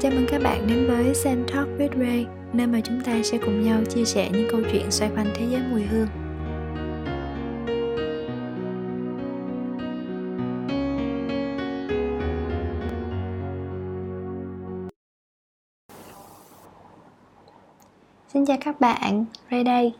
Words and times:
Chào 0.00 0.12
mừng 0.12 0.26
các 0.28 0.42
bạn 0.42 0.66
đến 0.66 0.86
với 0.86 1.14
Sen 1.14 1.44
Talk 1.52 1.68
with 1.78 1.98
Ray, 2.00 2.26
nơi 2.52 2.66
mà 2.66 2.80
chúng 2.84 3.00
ta 3.04 3.22
sẽ 3.22 3.38
cùng 3.38 3.62
nhau 3.62 3.80
chia 3.94 4.04
sẻ 4.04 4.30
những 4.32 4.48
câu 4.50 4.60
chuyện 4.72 4.90
xoay 4.90 5.10
quanh 5.16 5.26
thế 5.34 5.46
giới 5.50 5.62
mùi 5.70 5.82
hương. 5.82 6.06
Xin 18.28 18.46
chào 18.46 18.56
các 18.60 18.80
bạn, 18.80 19.24
Ray 19.50 19.64
đây. 19.64 19.92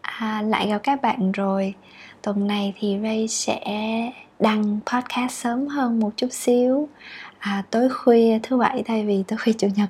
À, 0.00 0.42
lại 0.42 0.68
gặp 0.68 0.78
các 0.82 1.02
bạn 1.02 1.32
rồi. 1.32 1.74
Tuần 2.22 2.46
này 2.46 2.74
thì 2.78 2.98
Ray 3.02 3.28
sẽ 3.28 3.60
đăng 4.40 4.80
podcast 4.86 5.32
sớm 5.32 5.66
hơn 5.66 6.00
một 6.00 6.10
chút 6.16 6.32
xíu. 6.32 6.88
À, 7.38 7.62
tối 7.70 7.88
khuya 7.88 8.38
thứ 8.42 8.56
bảy 8.56 8.82
thay 8.86 9.06
vì 9.06 9.24
tối 9.28 9.38
khuya 9.38 9.52
chủ 9.52 9.68
nhật. 9.76 9.88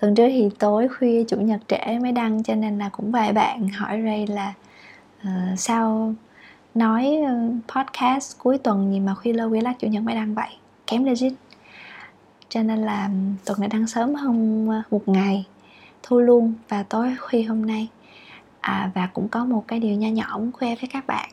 Tuần 0.00 0.14
trước 0.14 0.28
thì 0.28 0.48
tối 0.58 0.88
khuya 0.88 1.24
chủ 1.28 1.36
nhật 1.36 1.60
trễ 1.68 1.98
mới 2.02 2.12
đăng 2.12 2.42
cho 2.42 2.54
nên 2.54 2.78
là 2.78 2.88
cũng 2.88 3.12
vài 3.12 3.32
bạn 3.32 3.68
hỏi 3.68 4.02
Ray 4.04 4.26
là 4.26 4.54
uh, 5.22 5.58
sao 5.58 6.14
nói 6.74 7.16
ờ, 7.26 7.34
podcast 7.76 8.38
cuối 8.38 8.58
tuần 8.58 8.92
gì 8.92 9.00
mà 9.00 9.14
khuya 9.14 9.32
lơ 9.32 9.48
khuya 9.48 9.60
lát 9.60 9.74
chủ 9.78 9.88
nhật 9.88 10.02
mới 10.02 10.14
đăng 10.14 10.34
vậy? 10.34 10.48
Kém 10.86 11.04
legit. 11.04 11.32
Cho 12.48 12.62
nên 12.62 12.78
là 12.78 13.04
ừ, 13.04 13.12
tuần 13.44 13.60
này 13.60 13.68
đăng 13.68 13.86
sớm 13.86 14.14
hơn 14.14 14.68
ờ, 14.68 14.82
một 14.90 15.08
ngày. 15.08 15.44
Thu 16.02 16.20
luôn 16.20 16.54
và 16.68 16.82
tối 16.82 17.16
khuya 17.20 17.42
hôm 17.42 17.66
nay. 17.66 17.88
À, 18.60 18.90
và 18.94 19.08
cũng 19.12 19.28
có 19.28 19.44
một 19.44 19.64
cái 19.68 19.78
điều 19.78 19.94
nho 19.94 20.08
nhỏ 20.08 20.38
muốn 20.38 20.52
khoe 20.52 20.68
với 20.68 20.88
các 20.92 21.06
bạn 21.06 21.30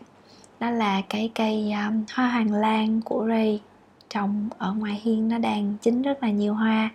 đó 0.63 0.70
là 0.70 1.02
cái 1.09 1.31
cây 1.35 1.72
um, 1.72 2.03
hoa 2.14 2.28
hoàng 2.28 2.53
lan 2.53 3.02
của 3.02 3.25
Ray 3.28 3.61
trồng 4.09 4.50
ở 4.58 4.73
ngoài 4.73 5.02
hiên 5.03 5.28
nó 5.30 5.38
đang 5.38 5.78
chín 5.81 6.02
rất 6.02 6.23
là 6.23 6.30
nhiều 6.30 6.53
hoa. 6.53 6.89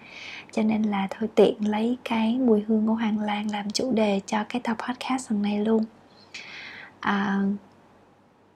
Cho 0.52 0.62
nên 0.62 0.83
là 0.83 1.06
thôi 1.10 1.28
tiện 1.34 1.69
lấy 1.69 1.97
cái 2.05 2.38
mùi 2.38 2.64
hương 2.69 2.86
của 2.86 2.94
hoàng 2.94 3.20
lan 3.20 3.50
làm 3.50 3.70
chủ 3.70 3.92
đề 3.92 4.20
cho 4.27 4.44
cái 4.48 4.60
tập 4.64 4.77
podcast 4.88 5.30
lần 5.30 5.42
này 5.42 5.64
luôn. 5.64 5.84
À, 7.00 7.42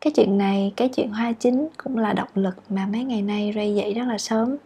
cái 0.00 0.12
chuyện 0.16 0.38
này 0.38 0.72
cái 0.76 0.88
chuyện 0.88 1.10
hoa 1.10 1.32
chín 1.32 1.68
cũng 1.76 1.98
là 1.98 2.12
động 2.12 2.30
lực 2.34 2.56
mà 2.68 2.86
mấy 2.86 3.04
ngày 3.04 3.22
nay 3.22 3.52
Ray 3.54 3.74
dậy 3.74 3.94
rất 3.94 4.04
là 4.08 4.18
sớm 4.18 4.56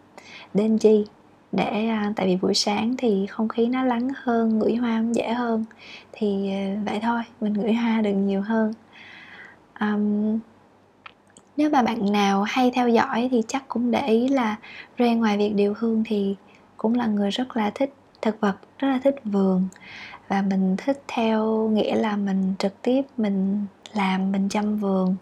đến 0.53 0.77
chi 0.77 1.05
để 1.51 1.87
à, 1.87 2.13
tại 2.15 2.25
vì 2.25 2.35
buổi 2.35 2.53
sáng 2.53 2.95
thì 2.97 3.25
không 3.27 3.47
khí 3.47 3.65
nó 3.65 3.83
lắng 3.83 4.09
hơn 4.15 4.59
ngửi 4.59 4.75
hoa 4.75 4.99
cũng 5.01 5.15
dễ 5.15 5.33
hơn. 5.33 5.65
Thì 6.11 6.51
ờ, 6.51 6.83
vậy 6.85 6.99
thôi 7.01 7.21
mình 7.41 7.53
ngửi 7.53 7.73
hoa 7.73 8.01
được 8.01 8.13
nhiều 8.13 8.41
hơn 8.41 8.73
um, 9.79 10.39
nếu 11.57 11.69
mà 11.69 11.81
bạn 11.81 12.11
nào 12.11 12.43
hay 12.43 12.71
theo 12.71 12.89
dõi 12.89 13.27
thì 13.31 13.43
chắc 13.47 13.67
cũng 13.67 13.91
để 13.91 14.07
ý 14.07 14.27
là 14.27 14.55
Ray 14.99 15.15
ngoài 15.15 15.37
việc 15.37 15.53
điều 15.55 15.73
hương 15.77 16.03
thì 16.05 16.35
cũng 16.77 16.95
là 16.95 17.05
người 17.05 17.29
rất 17.29 17.57
là 17.57 17.69
thích 17.75 17.93
thực 18.21 18.39
vật 18.39 18.55
rất 18.79 18.87
là 18.87 18.99
thích 19.03 19.15
vườn. 19.23 19.67
Và 20.27 20.41
mình 20.41 20.75
thích 20.77 21.03
theo 21.07 21.69
nghĩa 21.73 21.95
là 21.95 22.15
mình 22.15 22.53
trực 22.59 22.81
tiếp 22.81 23.01
mình 23.17 23.65
làm 23.93 24.31
mình 24.31 24.49
chăm 24.49 24.77
vườn 24.77 25.15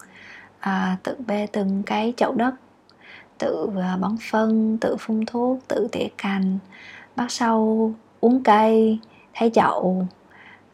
à, 0.60 0.96
tự 1.02 1.16
bê 1.26 1.46
từng 1.52 1.82
cái 1.86 2.12
chậu 2.16 2.32
đất 2.32 2.54
tự 3.38 3.70
à, 3.82 3.96
bón 4.00 4.16
phân 4.30 4.78
tự 4.80 4.96
phun 5.00 5.26
thuốc 5.26 5.58
tự 5.68 5.88
tỉa 5.92 6.08
cành 6.18 6.58
bắt 7.16 7.30
sâu 7.30 7.92
uống 8.20 8.42
cây 8.42 8.98
thay 9.34 9.50
chậu 9.54 10.06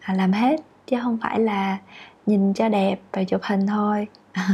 à, 0.01 0.15
làm 0.15 0.33
hết. 0.33 0.61
Chứ 0.87 0.97
không 1.03 1.19
phải 1.23 1.41
là 1.41 1.79
nhìn 2.27 2.55
cho 2.55 2.69
đẹp 2.69 3.01
và 3.13 3.25
chụp 3.25 3.41
hình 3.45 3.67
thôi. 3.67 4.07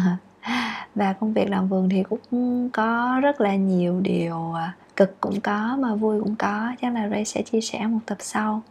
Và 0.95 1.13
công 1.13 1.33
việc 1.33 1.51
làm 1.51 1.69
vườn 1.69 1.89
thì 1.89 2.03
cũng 2.03 2.71
có 2.73 3.19
rất 3.23 3.41
là 3.41 3.57
nhiều 3.57 4.01
điều 4.01 4.53
à, 4.53 4.75
cực 4.97 5.21
cũng 5.21 5.41
có 5.41 5.77
mà 5.81 5.95
vui 5.95 6.21
cũng 6.21 6.37
có. 6.37 6.73
Chắc 6.83 6.95
là 6.95 7.09
Ray 7.09 7.25
sẽ 7.25 7.43
chia 7.43 7.61
sẻ 7.61 7.87
một 7.87 7.99
tập 8.07 8.19
sau. 8.21 8.63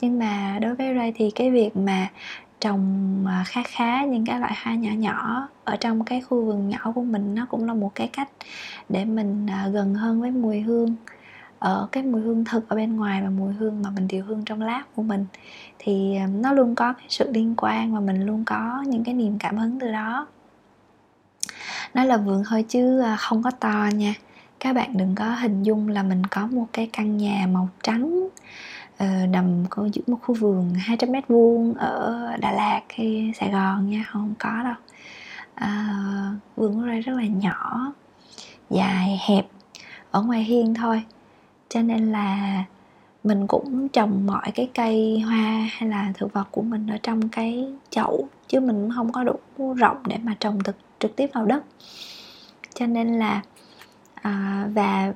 Nhưng 0.00 0.18
mà 0.18 0.58
đối 0.60 0.74
với 0.74 0.94
Ray 0.94 1.12
thì 1.16 1.30
cái 1.30 1.50
việc 1.50 1.76
mà 1.76 2.08
trồng 2.60 3.24
à, 3.28 3.44
khá 3.46 3.62
khá 3.62 4.04
những 4.04 4.24
cái 4.26 4.40
loại 4.40 4.52
hoa 4.62 4.74
nhỏ 4.74 4.90
nhỏ 4.90 5.48
ở 5.64 5.76
trong 5.76 6.04
cái 6.04 6.20
khu 6.20 6.44
vườn 6.44 6.68
nhỏ 6.68 6.92
của 6.94 7.02
mình 7.02 7.34
nó 7.34 7.46
cũng 7.50 7.66
là 7.66 7.74
một 7.74 7.90
cái 7.94 8.08
cách 8.12 8.28
để 8.88 9.04
mình 9.04 9.46
à, 9.50 9.68
gần 9.72 9.94
hơn 9.94 10.20
với 10.20 10.30
mùi 10.30 10.60
hương 10.60 10.94
ở 11.60 11.88
cái 11.92 12.02
mùi 12.02 12.20
hương 12.20 12.44
thực 12.44 12.68
ở 12.68 12.76
bên 12.76 12.96
ngoài 12.96 13.22
và 13.22 13.30
mùi 13.30 13.52
hương 13.52 13.82
mà 13.82 13.90
mình 13.90 14.08
điều 14.08 14.24
hương 14.24 14.44
trong 14.44 14.62
lab 14.62 14.82
của 14.94 15.02
mình 15.02 15.26
thì 15.78 16.16
ờ, 16.16 16.26
nó 16.26 16.52
luôn 16.52 16.74
có 16.74 16.92
cái 16.92 17.06
sự 17.08 17.30
liên 17.32 17.54
quan 17.56 17.94
và 17.94 18.00
mình 18.00 18.26
luôn 18.26 18.44
có 18.44 18.84
những 18.86 19.04
cái 19.04 19.14
niềm 19.14 19.38
cảm 19.38 19.56
hứng 19.56 19.78
từ 19.80 19.92
đó. 19.92 20.26
Nó 21.94 22.04
là 22.04 22.16
vườn 22.16 22.42
thôi 22.48 22.64
chứ 22.68 23.00
ờ, 23.00 23.16
không 23.18 23.42
có 23.42 23.50
to 23.50 23.88
nha. 23.94 24.14
Các 24.60 24.72
bạn 24.72 24.96
đừng 24.96 25.14
có 25.14 25.34
hình 25.34 25.62
dung 25.62 25.88
là 25.88 26.02
mình 26.02 26.26
có 26.26 26.46
một 26.46 26.66
cái 26.72 26.90
căn 26.92 27.16
nhà 27.16 27.46
màu 27.52 27.68
trắng 27.82 28.28
nằm 29.28 29.64
có 29.70 29.88
giữa 29.92 30.02
một 30.06 30.18
khu 30.22 30.34
vườn 30.34 30.74
200 30.74 31.12
mét 31.12 31.28
vuông 31.28 31.74
ở 31.74 32.26
Đà 32.40 32.52
Lạt 32.52 32.80
hay 32.96 33.32
Sài 33.40 33.50
Gòn 33.50 33.90
nha 33.90 34.04
không 34.08 34.34
có 34.38 34.62
đâu. 34.64 34.74
À, 35.54 35.88
vườn 36.56 36.74
của 36.74 36.86
đây 36.86 37.00
rất 37.00 37.12
là 37.16 37.24
nhỏ 37.24 37.92
dài 38.70 39.20
hẹp 39.26 39.46
ở 40.10 40.22
ngoài 40.22 40.44
hiên 40.44 40.74
thôi 40.74 41.02
cho 41.70 41.82
nên 41.82 42.12
là 42.12 42.64
mình 43.24 43.46
cũng 43.46 43.88
trồng 43.88 44.26
mọi 44.26 44.50
cái 44.54 44.70
cây 44.74 45.20
hoa 45.20 45.68
hay 45.70 45.88
là 45.88 46.12
thực 46.14 46.32
vật 46.32 46.48
của 46.50 46.62
mình 46.62 46.86
ở 46.86 46.98
trong 47.02 47.28
cái 47.28 47.72
chậu 47.90 48.28
chứ 48.48 48.60
mình 48.60 48.88
không 48.94 49.12
có 49.12 49.24
đủ 49.24 49.74
rộng 49.74 49.96
để 50.06 50.16
mà 50.22 50.36
trồng 50.40 50.62
thực 50.62 50.76
trực 50.98 51.16
tiếp 51.16 51.30
vào 51.34 51.46
đất. 51.46 51.64
Cho 52.74 52.86
nên 52.86 53.18
là 53.18 53.42
à, 54.14 54.66
và 54.74 55.12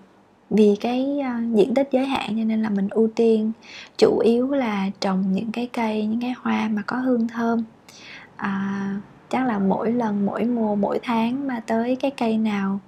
vì 0.50 0.76
cái 0.80 1.18
uh, 1.20 1.56
diện 1.56 1.74
tích 1.74 1.88
giới 1.92 2.06
hạn 2.06 2.28
cho 2.28 2.44
nên 2.44 2.62
là 2.62 2.70
mình 2.70 2.88
ưu 2.90 3.08
tiên 3.14 3.52
chủ 3.98 4.18
yếu 4.18 4.50
là 4.50 4.90
trồng 5.00 5.24
những 5.32 5.52
cái 5.52 5.68
cây 5.72 6.06
những 6.06 6.20
cái 6.20 6.34
hoa 6.40 6.68
mà 6.68 6.82
có 6.86 6.96
hương 6.96 7.28
thơm. 7.28 7.64
À, 8.36 8.96
chắc 9.28 9.46
là 9.46 9.58
mỗi 9.58 9.92
lần 9.92 10.26
mỗi 10.26 10.44
mùa 10.44 10.74
mỗi 10.74 10.98
tháng 11.02 11.46
mà 11.46 11.60
tới 11.66 11.96
cái 11.96 12.10
cây 12.10 12.38
nào 12.38 12.80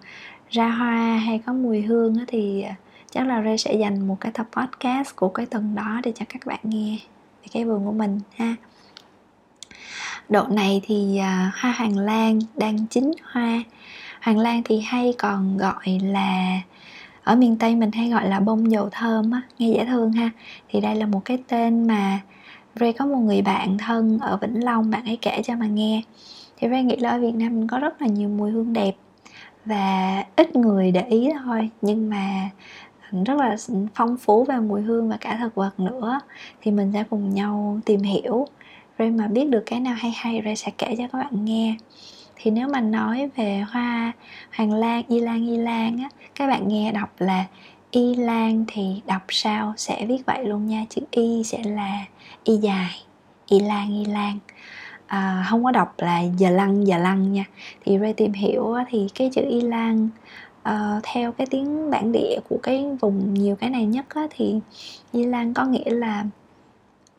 ra 0.51 0.69
hoa 0.69 1.17
hay 1.17 1.39
có 1.47 1.53
mùi 1.53 1.83
hương 1.83 2.17
thì 2.27 2.65
chắc 3.11 3.27
là 3.27 3.43
Ray 3.43 3.59
sẽ 3.59 3.75
dành 3.75 4.09
một 4.09 4.17
cái 4.21 4.33
tập 4.33 4.47
podcast 4.53 5.17
của 5.17 5.29
cái 5.29 5.47
tuần 5.47 5.75
đó 5.75 6.01
để 6.05 6.13
cho 6.15 6.25
các 6.29 6.47
bạn 6.47 6.61
nghe 6.63 6.99
về 7.43 7.49
cái 7.53 7.65
vườn 7.65 7.85
của 7.85 7.93
mình 7.93 8.21
ha. 8.37 8.55
Độ 10.29 10.43
này 10.51 10.81
thì 10.85 11.21
uh, 11.21 11.55
hoa 11.55 11.73
hoàng 11.73 11.99
lan 11.99 12.39
đang 12.57 12.87
chín 12.87 13.13
hoa. 13.33 13.63
Hoàng 14.23 14.39
lan 14.39 14.63
thì 14.65 14.81
hay 14.81 15.15
còn 15.19 15.57
gọi 15.57 15.99
là 16.03 16.61
ở 17.25 17.37
miền 17.37 17.57
tây 17.57 17.75
mình 17.75 17.93
hay 17.93 18.11
gọi 18.11 18.29
là 18.29 18.41
bông 18.41 18.71
dầu 18.71 18.89
thơm 18.93 19.31
á 19.31 19.43
nghe 19.59 19.69
dễ 19.69 19.85
thương 19.85 20.13
ha. 20.13 20.31
Thì 20.69 20.81
đây 20.81 20.95
là 20.95 21.07
một 21.07 21.25
cái 21.25 21.39
tên 21.49 21.87
mà 21.87 22.21
Ray 22.81 22.93
có 22.93 23.07
một 23.07 23.19
người 23.19 23.43
bạn 23.43 23.79
thân 23.79 24.19
ở 24.19 24.37
Vĩnh 24.37 24.65
Long 24.65 24.91
bạn 24.91 25.05
ấy 25.05 25.19
kể 25.23 25.43
cho 25.45 25.57
mà 25.57 25.67
nghe. 25.67 26.03
Thì 26.57 26.69
Ray 26.69 26.85
nghĩ 26.85 26.97
là 26.97 27.11
ở 27.11 27.21
Việt 27.21 27.35
Nam 27.35 27.59
mình 27.59 27.69
có 27.69 27.79
rất 27.79 28.03
là 28.03 28.09
nhiều 28.09 28.29
mùi 28.29 28.51
hương 28.51 28.73
đẹp 28.73 28.97
và 29.65 30.25
ít 30.37 30.57
người 30.57 30.91
để 30.91 31.03
ý 31.03 31.29
thôi. 31.45 31.71
Nhưng 31.83 32.11
mà 32.11 32.51
rất 33.13 33.35
là 33.39 33.57
phong 33.95 34.17
phú 34.17 34.45
về 34.45 34.57
mùi 34.57 34.83
hương 34.83 35.09
và 35.09 35.17
cả 35.17 35.39
thực 35.41 35.55
vật 35.55 35.81
nữa. 35.81 36.21
Thì 36.63 36.71
mình 36.71 36.91
sẽ 36.93 37.05
cùng 37.11 37.35
nhau 37.35 37.81
tìm 37.85 38.01
hiểu. 38.03 38.47
Ray 38.99 39.11
mà 39.11 39.27
biết 39.27 39.49
được 39.49 39.63
cái 39.67 39.81
nào 39.81 39.95
hay 39.99 40.13
hay 40.17 40.43
Ray 40.45 40.57
sẽ 40.57 40.73
kể 40.79 40.95
cho 40.99 41.05
các 41.13 41.19
bạn 41.19 41.45
nghe. 41.45 41.77
Thì 42.37 42.51
nếu 42.51 42.69
mà 42.69 42.81
nói 42.81 43.31
về 43.37 43.65
hoa 43.71 44.13
hoàng 44.57 44.73
lan 44.73 45.03
y 45.09 45.21
lan 45.21 45.47
y 45.47 45.57
lan 45.57 45.99
á 45.99 46.09
các 46.35 46.47
bạn 46.47 46.69
nghe 46.69 46.93
đọc 46.93 47.11
là 47.19 47.45
y 47.91 48.15
lan 48.15 48.65
thì 48.69 49.03
đọc 49.07 49.23
sao 49.29 49.75
sẽ 49.77 50.07
viết 50.07 50.27
vậy 50.27 50.45
luôn 50.45 50.67
nha. 50.67 50.85
Chữ 50.89 51.01
y 51.11 51.45
sẽ 51.45 51.63
là 51.65 52.05
y 52.45 52.57
dài 52.57 52.91
y 53.47 53.61
lan 53.61 54.05
y 54.05 54.05
lan. 54.05 54.39
À, 55.07 55.47
không 55.51 55.65
có 55.65 55.71
đọc 55.71 55.95
là 55.99 56.23
giờ 56.37 56.51
lăng 56.51 56.87
giờ 56.87 56.99
lăng 56.99 57.33
nha. 57.33 57.45
Thì 57.85 57.99
Ray 57.99 58.13
tìm 58.13 58.33
hiểu 58.33 58.75
thì 58.89 59.07
cái 59.15 59.31
chữ 59.33 59.43
y 59.49 59.61
lan 59.61 60.09
uh, 60.71 61.03
theo 61.03 61.33
cái 61.33 61.47
tiếng 61.51 61.91
bản 61.91 62.13
địa 62.13 62.39
của 62.49 62.59
cái 62.63 62.87
vùng 63.01 63.35
nhiều 63.35 63.57
cái 63.57 63.71
này 63.71 63.87
nhất 63.87 64.05
á, 64.09 64.27
thì 64.31 64.61
di 65.13 65.25
lan 65.25 65.55
có 65.55 65.65
nghĩa 65.65 65.91
là 65.91 66.25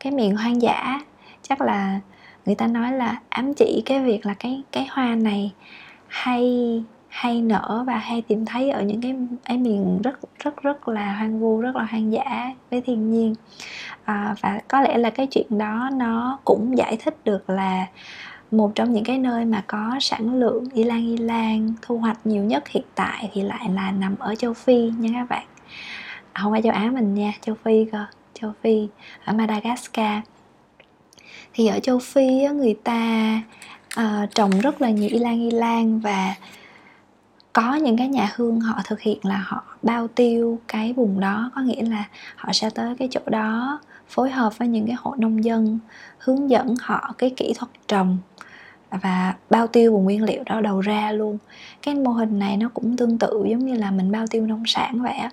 cái 0.00 0.12
miền 0.12 0.36
hoang 0.36 0.62
dã. 0.62 1.00
Chắc 1.42 1.60
là 1.60 2.00
người 2.46 2.54
ta 2.54 2.66
nói 2.66 2.92
là 2.92 3.20
ám 3.28 3.54
chỉ 3.54 3.82
cái 3.86 4.02
việc 4.02 4.26
là 4.26 4.34
cái 4.34 4.62
cái 4.72 4.86
hoa 4.90 5.14
này 5.14 5.52
hay 6.06 6.82
hay 7.08 7.40
nở 7.40 7.84
và 7.86 7.96
hay 7.96 8.22
tìm 8.22 8.44
thấy 8.44 8.70
ở 8.70 8.82
những 8.82 9.00
cái 9.00 9.14
cái 9.44 9.58
miền 9.58 10.02
rất 10.02 10.18
rất 10.38 10.62
rất 10.62 10.88
là 10.88 11.14
hoang 11.14 11.40
vu 11.40 11.60
rất 11.60 11.76
là 11.76 11.84
hoang 11.84 12.12
dã 12.12 12.52
với 12.70 12.80
thiên 12.80 13.12
nhiên. 13.12 13.34
À, 14.04 14.34
và 14.40 14.60
có 14.68 14.80
lẽ 14.80 14.98
là 14.98 15.10
cái 15.10 15.26
chuyện 15.26 15.58
đó 15.58 15.90
nó 15.92 16.38
cũng 16.44 16.78
giải 16.78 16.96
thích 16.96 17.16
được 17.24 17.50
là 17.50 17.86
một 18.50 18.72
trong 18.74 18.92
những 18.92 19.04
cái 19.04 19.18
nơi 19.18 19.44
mà 19.44 19.64
có 19.66 19.96
sản 20.00 20.34
lượng 20.34 20.64
y 20.74 20.84
lan 20.84 21.06
y 21.06 21.16
lan 21.16 21.72
thu 21.82 21.98
hoạch 21.98 22.26
nhiều 22.26 22.44
nhất 22.44 22.68
hiện 22.68 22.84
tại 22.94 23.30
thì 23.32 23.42
lại 23.42 23.68
là 23.74 23.90
nằm 23.90 24.16
ở 24.18 24.34
châu 24.34 24.54
phi 24.54 24.92
nha 24.98 25.10
các 25.14 25.28
bạn. 25.28 25.46
À, 26.32 26.42
không 26.42 26.52
phải 26.52 26.62
châu 26.62 26.72
á 26.72 26.90
mình 26.94 27.14
nha 27.14 27.32
châu 27.40 27.54
phi 27.64 27.84
cơ 27.92 28.04
châu 28.40 28.52
phi 28.62 28.88
ở 29.24 29.32
madagascar. 29.32 30.22
Thì 31.54 31.66
ở 31.66 31.80
châu 31.80 31.98
phi 31.98 32.48
người 32.48 32.74
ta 32.84 33.32
uh, 34.00 34.34
trồng 34.34 34.50
rất 34.50 34.80
là 34.80 34.90
nhiều 34.90 35.08
y 35.12 35.18
lan 35.18 35.40
y 35.40 35.50
lan 35.50 36.00
và 36.00 36.34
có 37.52 37.74
những 37.74 37.96
cái 37.96 38.08
nhà 38.08 38.32
hương 38.36 38.60
họ 38.60 38.80
thực 38.84 39.00
hiện 39.00 39.18
là 39.22 39.44
họ 39.46 39.64
bao 39.82 40.08
tiêu 40.08 40.58
cái 40.68 40.92
vùng 40.92 41.20
đó 41.20 41.50
có 41.54 41.60
nghĩa 41.60 41.82
là 41.82 42.04
họ 42.36 42.52
sẽ 42.52 42.70
tới 42.70 42.96
cái 42.98 43.08
chỗ 43.10 43.20
đó 43.26 43.80
phối 44.08 44.30
hợp 44.30 44.58
với 44.58 44.68
những 44.68 44.86
cái 44.86 44.96
hộ 44.98 45.14
nông 45.18 45.44
dân, 45.44 45.78
hướng 46.18 46.50
dẫn 46.50 46.74
họ 46.80 47.14
cái 47.18 47.30
kỹ 47.36 47.52
thuật 47.56 47.70
trồng 47.88 48.18
và 48.90 49.34
bao 49.50 49.66
tiêu 49.66 49.92
vùng 49.92 50.04
nguyên 50.04 50.24
liệu 50.24 50.42
đó 50.46 50.60
đầu 50.60 50.80
ra 50.80 51.12
luôn. 51.12 51.38
Cái 51.82 51.94
mô 51.94 52.10
hình 52.10 52.38
này 52.38 52.56
nó 52.56 52.68
cũng 52.74 52.96
tương 52.96 53.18
tự 53.18 53.44
giống 53.48 53.66
như 53.66 53.74
là 53.74 53.90
mình 53.90 54.12
bao 54.12 54.26
tiêu 54.26 54.46
nông 54.46 54.62
sản 54.66 55.02
vậy 55.02 55.14
á. 55.14 55.30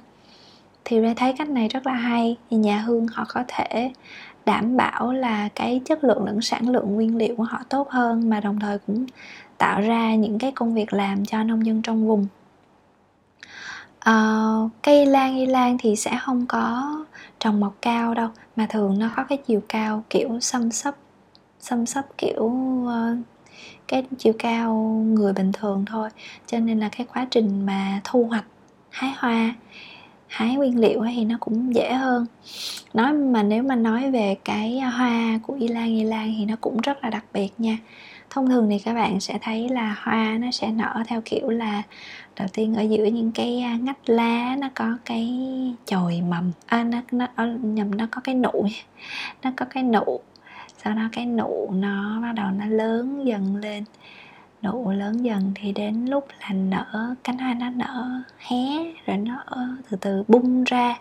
Thì 0.85 0.99
ra 0.99 1.13
thấy 1.17 1.33
cách 1.37 1.49
này 1.49 1.67
rất 1.67 1.87
là 1.87 1.93
hay, 1.93 2.37
thì 2.49 2.57
nhà 2.57 2.79
hương 2.79 3.07
họ 3.07 3.25
có 3.27 3.43
thể 3.47 3.91
đảm 4.45 4.77
bảo 4.77 5.13
là 5.13 5.49
cái 5.55 5.81
chất 5.85 6.03
lượng 6.03 6.25
lẫn 6.25 6.41
sản 6.41 6.69
lượng 6.69 6.95
nguyên 6.95 7.15
liệu 7.15 7.35
của 7.35 7.43
họ 7.43 7.59
tốt 7.69 7.89
hơn 7.89 8.29
mà 8.29 8.39
đồng 8.39 8.59
thời 8.59 8.77
cũng 8.79 9.05
tạo 9.57 9.81
ra 9.81 10.15
những 10.15 10.39
cái 10.39 10.51
công 10.51 10.73
việc 10.73 10.93
làm 10.93 11.25
cho 11.25 11.43
nông 11.43 11.65
dân 11.65 11.81
trong 11.81 12.07
vùng 12.07 12.27
uh, 14.09 14.71
cây 14.83 15.05
lan 15.05 15.35
y 15.37 15.45
lan 15.45 15.77
thì 15.79 15.95
sẽ 15.95 16.17
không 16.21 16.45
có 16.47 16.95
trồng 17.39 17.59
mọc 17.59 17.75
cao 17.81 18.13
đâu 18.13 18.29
mà 18.55 18.65
thường 18.69 18.99
nó 18.99 19.09
có 19.15 19.23
cái 19.23 19.37
chiều 19.37 19.61
cao 19.69 20.03
kiểu 20.09 20.39
xăm 20.39 20.71
sấp 20.71 20.95
xăm 21.59 21.85
sấp 21.85 22.05
kiểu 22.17 22.43
uh, 22.43 23.17
cái 23.87 24.03
chiều 24.17 24.33
cao 24.39 24.73
người 25.13 25.33
bình 25.33 25.51
thường 25.51 25.85
thôi. 25.85 26.09
Cho 26.47 26.59
nên 26.59 26.79
là 26.79 26.89
cái 26.89 27.07
quá 27.13 27.27
trình 27.31 27.65
mà 27.65 28.01
thu 28.03 28.23
hoạch 28.23 28.45
hái 28.89 29.13
hoa 29.17 29.55
hái 30.27 30.55
nguyên 30.55 30.79
liệu 30.79 31.05
thì 31.15 31.25
nó 31.25 31.37
cũng 31.39 31.75
dễ 31.75 31.93
hơn. 31.93 32.25
Nói 32.93 33.13
mà 33.13 33.43
nếu 33.43 33.63
mà 33.63 33.75
nói 33.75 34.11
về 34.11 34.35
cái 34.45 34.79
hoa 34.79 35.39
của 35.43 35.53
y 35.53 35.67
lan 35.67 35.87
y 35.87 36.03
lan 36.03 36.33
thì 36.37 36.45
nó 36.45 36.55
cũng 36.61 36.77
rất 36.81 37.03
là 37.03 37.09
đặc 37.09 37.25
biệt 37.33 37.49
nha. 37.57 37.77
Thông 38.29 38.49
thường 38.49 38.69
thì 38.69 38.79
các 38.79 38.93
bạn 38.93 39.19
sẽ 39.19 39.37
thấy 39.41 39.69
là 39.69 39.95
hoa 40.03 40.37
nó 40.39 40.51
sẽ 40.51 40.71
nở 40.71 41.03
theo 41.07 41.21
kiểu 41.25 41.49
là 41.49 41.83
đầu 42.35 42.47
tiên 42.53 42.75
ở 42.75 42.81
giữa 42.81 43.05
những 43.05 43.31
cái 43.31 43.59
à, 43.59 43.77
ngách 43.81 44.09
lá 44.09 44.55
nó 44.59 44.69
có 44.75 44.97
cái 45.05 45.29
chồi 45.85 46.21
mầm 46.29 46.51
à, 46.65 46.83
nó 46.83 47.01
nó 47.11 47.45
nhầm 47.61 47.97
nó 47.97 48.07
có 48.11 48.21
cái 48.23 48.35
nụ 48.35 48.65
nó 49.43 49.51
có 49.55 49.65
cái 49.69 49.83
nụ. 49.83 50.19
Sau 50.83 50.93
đó 50.93 51.01
cái 51.11 51.25
nụ 51.25 51.69
nó 51.73 52.21
bắt 52.21 52.31
đầu 52.31 52.51
nó 52.51 52.65
lớn 52.65 53.25
dần 53.25 53.55
lên 53.55 53.83
nụ 54.61 54.91
lớn 54.91 55.25
dần 55.25 55.51
thì 55.55 55.71
đến 55.71 56.05
lúc 56.05 56.27
là 56.41 56.49
nở 56.49 57.15
cánh 57.23 57.37
hoa 57.37 57.53
nó 57.53 57.69
nở 57.69 58.21
hé 58.37 58.93
rồi 59.05 59.17
nó 59.17 59.43
từ 59.89 59.97
từ 60.01 60.23
bung 60.27 60.63
ra. 60.63 60.99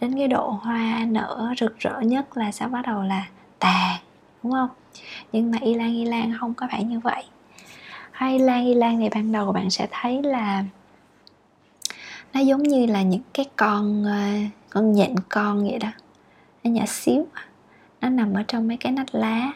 Đến 0.00 0.14
cái 0.18 0.28
độ 0.28 0.50
hoa 0.62 1.04
nở 1.08 1.54
rực 1.58 1.78
rỡ 1.78 2.00
nhất 2.00 2.36
là 2.36 2.52
sẽ 2.52 2.66
bắt 2.66 2.82
đầu 2.86 3.02
là 3.02 3.26
tàn 3.58 3.96
đúng 4.42 4.52
không? 4.52 4.68
Nhưng 5.32 5.50
mà 5.50 5.58
y 5.60 5.74
lan 5.74 5.94
y 5.94 6.04
lan 6.04 6.34
không 6.40 6.54
có 6.54 6.68
phải 6.70 6.84
như 6.84 7.00
vậy 7.00 7.24
hay 8.20 8.38
lan 8.38 8.66
y 8.66 8.74
lan 8.74 8.98
thì 8.98 9.08
ban 9.14 9.32
đầu 9.32 9.52
bạn 9.52 9.70
sẽ 9.70 9.88
thấy 9.90 10.22
là 10.22 10.64
nó 12.32 12.40
giống 12.40 12.62
như 12.62 12.86
là 12.86 13.02
những 13.02 13.22
cái 13.34 13.46
con 13.56 14.04
ờ, 14.04 14.28
con 14.70 14.92
nhện 14.92 15.14
con 15.28 15.64
vậy 15.64 15.78
đó. 15.78 15.88
Nó 16.64 16.70
nhỏ 16.70 16.86
xíu. 16.86 17.26
Nó 18.00 18.08
nằm 18.08 18.34
ở 18.34 18.42
trong 18.48 18.68
mấy 18.68 18.76
cái 18.76 18.92
nách 18.92 19.14
lá. 19.14 19.52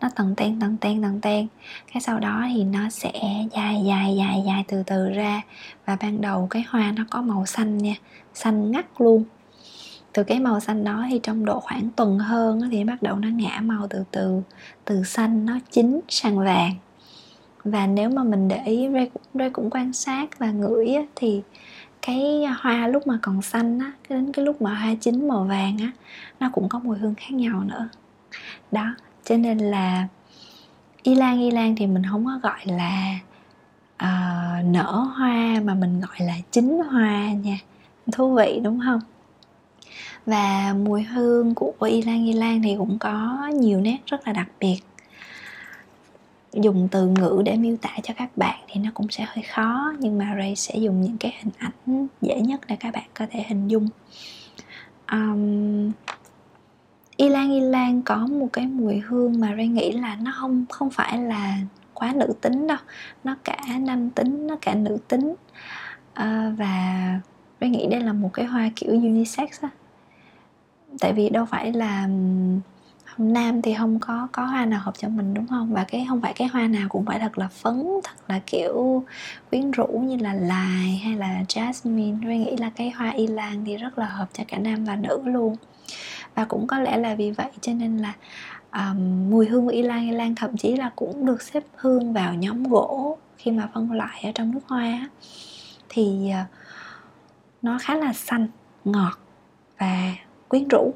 Nó 0.00 0.08
tầng 0.16 0.34
ten 0.36 0.60
tầng 0.60 0.76
ten 0.80 1.02
tầng 1.02 1.20
ten 1.20 1.46
cái 1.92 2.00
sau 2.00 2.18
đó 2.18 2.44
thì 2.54 2.64
nó 2.64 2.90
sẽ 2.90 3.12
dài 3.52 3.82
dài 3.86 4.16
dài 4.18 4.42
dài 4.46 4.64
từ 4.68 4.82
từ 4.86 5.08
ra. 5.08 5.42
Và 5.86 5.96
ban 6.00 6.20
đầu 6.20 6.46
cái 6.50 6.64
hoa 6.68 6.92
nó 6.96 7.04
có 7.10 7.22
màu 7.22 7.46
xanh 7.46 7.78
nha. 7.78 7.94
Xanh 8.34 8.70
ngắt 8.70 8.86
luôn. 8.98 9.24
Từ 10.12 10.24
cái 10.24 10.40
màu 10.40 10.60
xanh 10.60 10.84
đó 10.84 11.06
thì 11.10 11.20
trong 11.22 11.44
độ 11.44 11.60
khoảng 11.60 11.90
tuần 11.96 12.18
hơn 12.18 12.60
thì 12.70 12.84
bắt 12.84 13.02
đầu 13.02 13.16
nó 13.16 13.28
ngã 13.28 13.60
màu 13.62 13.86
từ 13.90 14.04
từ. 14.10 14.42
Từ 14.84 15.04
xanh 15.04 15.46
nó 15.46 15.58
chín 15.70 16.00
sang 16.08 16.38
vàng 16.38 16.74
và 17.70 17.86
nếu 17.86 18.10
mà 18.10 18.24
mình 18.24 18.48
để 18.48 18.62
ý 18.64 18.88
Ray 18.92 19.10
cũng, 19.14 19.22
Ray 19.34 19.50
cũng 19.50 19.70
quan 19.70 19.92
sát 19.92 20.38
và 20.38 20.50
ngửi 20.50 20.94
á, 20.94 21.02
thì 21.14 21.42
cái 22.02 22.44
hoa 22.60 22.88
lúc 22.88 23.06
mà 23.06 23.18
còn 23.22 23.42
xanh 23.42 23.78
á 23.78 23.92
đến 24.08 24.32
cái 24.32 24.44
lúc 24.44 24.62
mà 24.62 24.74
hoa 24.74 24.94
chín 24.94 25.28
màu 25.28 25.44
vàng 25.44 25.78
á 25.78 25.90
nó 26.40 26.50
cũng 26.52 26.68
có 26.68 26.78
mùi 26.78 26.98
hương 26.98 27.14
khác 27.14 27.30
nhau 27.30 27.64
nữa. 27.64 27.88
Đó 28.72 28.94
cho 29.24 29.36
nên 29.36 29.58
là 29.58 30.08
y 31.02 31.14
lan 31.14 31.40
y 31.40 31.50
lan 31.50 31.76
thì 31.76 31.86
mình 31.86 32.02
không 32.10 32.24
có 32.24 32.38
gọi 32.42 32.60
là 32.64 33.18
uh, 33.94 34.64
nở 34.64 34.92
hoa 35.16 35.60
mà 35.64 35.74
mình 35.74 36.00
gọi 36.00 36.26
là 36.26 36.34
chín 36.50 36.80
hoa 36.90 37.32
nha. 37.32 37.58
Thú 38.12 38.34
vị 38.34 38.60
đúng 38.62 38.80
không? 38.84 39.00
Và 40.26 40.74
mùi 40.84 41.02
hương 41.02 41.54
của 41.54 41.86
y 41.86 42.02
lan 42.02 42.26
y 42.26 42.32
lan 42.32 42.62
thì 42.62 42.74
cũng 42.78 42.98
có 42.98 43.46
nhiều 43.54 43.80
nét 43.80 43.98
rất 44.06 44.26
là 44.26 44.32
đặc 44.32 44.48
biệt 44.60 44.78
dùng 46.52 46.88
từ 46.90 47.06
ngữ 47.06 47.42
để 47.44 47.56
miêu 47.56 47.76
tả 47.76 47.90
cho 48.02 48.14
các 48.16 48.36
bạn 48.36 48.58
thì 48.68 48.80
nó 48.80 48.90
cũng 48.94 49.08
sẽ 49.10 49.24
hơi 49.28 49.42
khó 49.42 49.92
nhưng 49.98 50.18
mà 50.18 50.34
Ray 50.38 50.56
sẽ 50.56 50.74
dùng 50.78 51.00
những 51.00 51.16
cái 51.18 51.34
hình 51.42 51.52
ảnh 51.58 52.06
dễ 52.20 52.40
nhất 52.40 52.60
để 52.68 52.76
các 52.80 52.94
bạn 52.94 53.08
có 53.14 53.26
thể 53.30 53.44
hình 53.48 53.68
dung. 53.68 53.88
Um, 55.12 55.92
Ylang 57.16 57.50
Ylang 57.50 58.02
có 58.02 58.26
một 58.26 58.48
cái 58.52 58.66
mùi 58.66 58.98
hương 58.98 59.40
mà 59.40 59.54
Ray 59.56 59.68
nghĩ 59.68 59.92
là 59.92 60.16
nó 60.16 60.32
không 60.34 60.64
không 60.70 60.90
phải 60.90 61.18
là 61.18 61.58
quá 61.94 62.12
nữ 62.16 62.32
tính 62.40 62.66
đâu 62.66 62.78
nó 63.24 63.36
cả 63.44 63.58
nam 63.80 64.10
tính 64.10 64.46
nó 64.46 64.56
cả 64.60 64.74
nữ 64.74 64.98
tính. 65.08 65.34
À, 66.14 66.52
và 66.58 67.20
Ray 67.60 67.70
nghĩ 67.70 67.86
đây 67.90 68.00
là 68.00 68.12
một 68.12 68.30
cái 68.32 68.46
hoa 68.46 68.70
kiểu 68.76 68.90
unisex 68.90 69.60
á. 69.60 69.68
Tại 71.00 71.12
vì 71.12 71.28
đâu 71.30 71.44
phải 71.44 71.72
là 71.72 72.08
nam 73.18 73.62
thì 73.62 73.74
không 73.74 73.98
có 73.98 74.28
có 74.32 74.44
hoa 74.44 74.66
nào 74.66 74.80
hợp 74.82 74.98
cho 74.98 75.08
mình 75.08 75.34
đúng 75.34 75.46
không? 75.46 75.72
Và 75.72 75.84
cái 75.84 76.06
không 76.08 76.20
phải 76.20 76.32
cái 76.32 76.48
hoa 76.48 76.68
nào 76.68 76.88
cũng 76.88 77.04
phải 77.04 77.18
thật 77.18 77.38
là 77.38 77.48
phấn 77.48 77.86
thật 78.04 78.14
là 78.28 78.40
kiểu 78.46 79.04
quyến 79.50 79.70
rũ 79.70 79.86
như 79.86 80.16
là 80.16 80.34
lài 80.34 81.00
hay 81.04 81.16
là 81.16 81.42
jasmine. 81.48 82.18
Tôi 82.24 82.36
nghĩ 82.36 82.56
là 82.56 82.70
cái 82.70 82.90
hoa 82.90 83.10
y 83.10 83.26
lan 83.26 83.64
thì 83.66 83.76
rất 83.76 83.98
là 83.98 84.06
hợp 84.06 84.28
cho 84.32 84.44
cả 84.48 84.58
nam 84.58 84.84
và 84.84 84.96
nữ 84.96 85.22
luôn. 85.24 85.56
Và 86.34 86.44
cũng 86.44 86.66
có 86.66 86.78
lẽ 86.78 86.96
là 86.96 87.14
vì 87.14 87.30
vậy 87.30 87.50
cho 87.60 87.72
nên 87.72 87.98
là 87.98 88.12
um, 88.72 89.30
mùi 89.30 89.46
hương 89.46 89.64
của 89.64 89.72
y 89.72 89.82
lan 89.82 90.00
y 90.00 90.10
lan 90.10 90.34
thậm 90.34 90.56
chí 90.56 90.76
là 90.76 90.90
cũng 90.96 91.26
được 91.26 91.42
xếp 91.42 91.62
hương 91.76 92.12
vào 92.12 92.34
nhóm 92.34 92.62
gỗ 92.62 93.18
khi 93.36 93.50
mà 93.50 93.68
phân 93.74 93.92
loại 93.92 94.20
ở 94.24 94.32
trong 94.34 94.50
nước 94.50 94.60
hoa 94.66 95.08
thì 95.88 96.30
uh, 96.42 96.46
nó 97.62 97.78
khá 97.82 97.94
là 97.94 98.12
xanh 98.12 98.46
ngọt 98.84 99.18
và 99.78 100.14
quyến 100.48 100.68
rũ 100.68 100.94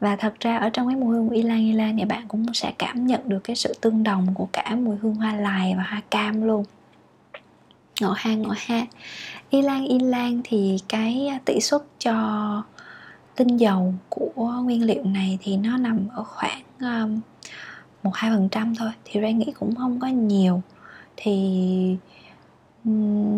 và 0.00 0.16
thật 0.16 0.34
ra 0.40 0.56
ở 0.56 0.70
trong 0.70 0.88
cái 0.88 0.96
mùi 0.96 1.16
hương 1.16 1.28
của 1.28 1.34
ylang 1.34 1.70
ylang 1.70 1.96
thì 1.96 2.04
bạn 2.04 2.28
cũng 2.28 2.54
sẽ 2.54 2.72
cảm 2.78 3.06
nhận 3.06 3.20
được 3.28 3.38
cái 3.44 3.56
sự 3.56 3.74
tương 3.80 4.02
đồng 4.02 4.26
của 4.34 4.48
cả 4.52 4.76
mùi 4.76 4.96
hương 4.96 5.14
hoa 5.14 5.34
lài 5.34 5.74
và 5.76 5.82
hoa 5.82 6.02
cam 6.10 6.42
luôn. 6.42 6.64
Ngõ 8.00 8.14
ha 8.16 8.34
ngõ 8.34 8.54
ha. 8.56 8.86
Ylang 9.50 9.86
ylang 9.86 10.40
thì 10.44 10.78
cái 10.88 11.30
tỷ 11.44 11.60
suất 11.60 11.82
cho 11.98 12.14
tinh 13.36 13.56
dầu 13.56 13.94
của 14.08 14.52
nguyên 14.64 14.84
liệu 14.84 15.04
này 15.04 15.38
thì 15.42 15.56
nó 15.56 15.76
nằm 15.76 16.08
ở 16.08 16.24
khoảng 16.24 16.62
um, 16.80 17.20
một 18.02 18.10
hai 18.14 18.30
phần 18.30 18.48
trăm 18.48 18.74
thôi. 18.76 18.90
Thì 19.04 19.20
Ray 19.20 19.32
nghĩ 19.32 19.52
cũng 19.58 19.74
không 19.74 20.00
có 20.00 20.06
nhiều. 20.06 20.62
Thì 21.16 21.96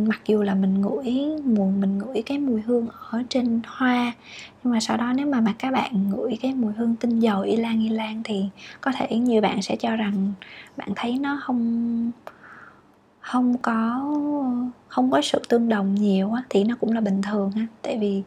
mặc 0.06 0.20
dù 0.26 0.42
là 0.42 0.54
mình 0.54 0.80
ngửi 0.80 1.14
mùi, 1.44 1.72
mình 1.72 1.98
ngửi 1.98 2.22
cái 2.26 2.38
mùi 2.38 2.60
hương 2.60 2.88
ở 3.10 3.22
trên 3.28 3.60
hoa, 3.66 4.12
nhưng 4.64 4.72
mà 4.72 4.80
sau 4.80 4.96
đó 4.96 5.12
nếu 5.16 5.26
mà 5.26 5.40
mà 5.40 5.54
các 5.58 5.70
bạn 5.70 6.10
ngửi 6.10 6.38
cái 6.42 6.54
mùi 6.54 6.72
hương 6.72 6.96
tinh 6.96 7.20
dầu 7.20 7.42
y 7.42 7.56
lan 7.56 7.80
y 7.80 7.88
lan 7.88 8.22
thì 8.24 8.44
có 8.80 8.92
thể 8.96 9.16
nhiều 9.16 9.40
bạn 9.40 9.62
sẽ 9.62 9.76
cho 9.76 9.96
rằng 9.96 10.32
bạn 10.76 10.88
thấy 10.96 11.18
nó 11.18 11.40
không 11.42 12.10
không 13.20 13.58
có 13.58 14.04
không 14.88 15.10
có 15.10 15.20
sự 15.22 15.42
tương 15.48 15.68
đồng 15.68 15.94
nhiều 15.94 16.32
á, 16.32 16.42
thì 16.50 16.64
nó 16.64 16.74
cũng 16.80 16.92
là 16.92 17.00
bình 17.00 17.22
thường 17.22 17.50
ha 17.50 17.66
tại 17.82 17.98
vì 17.98 18.22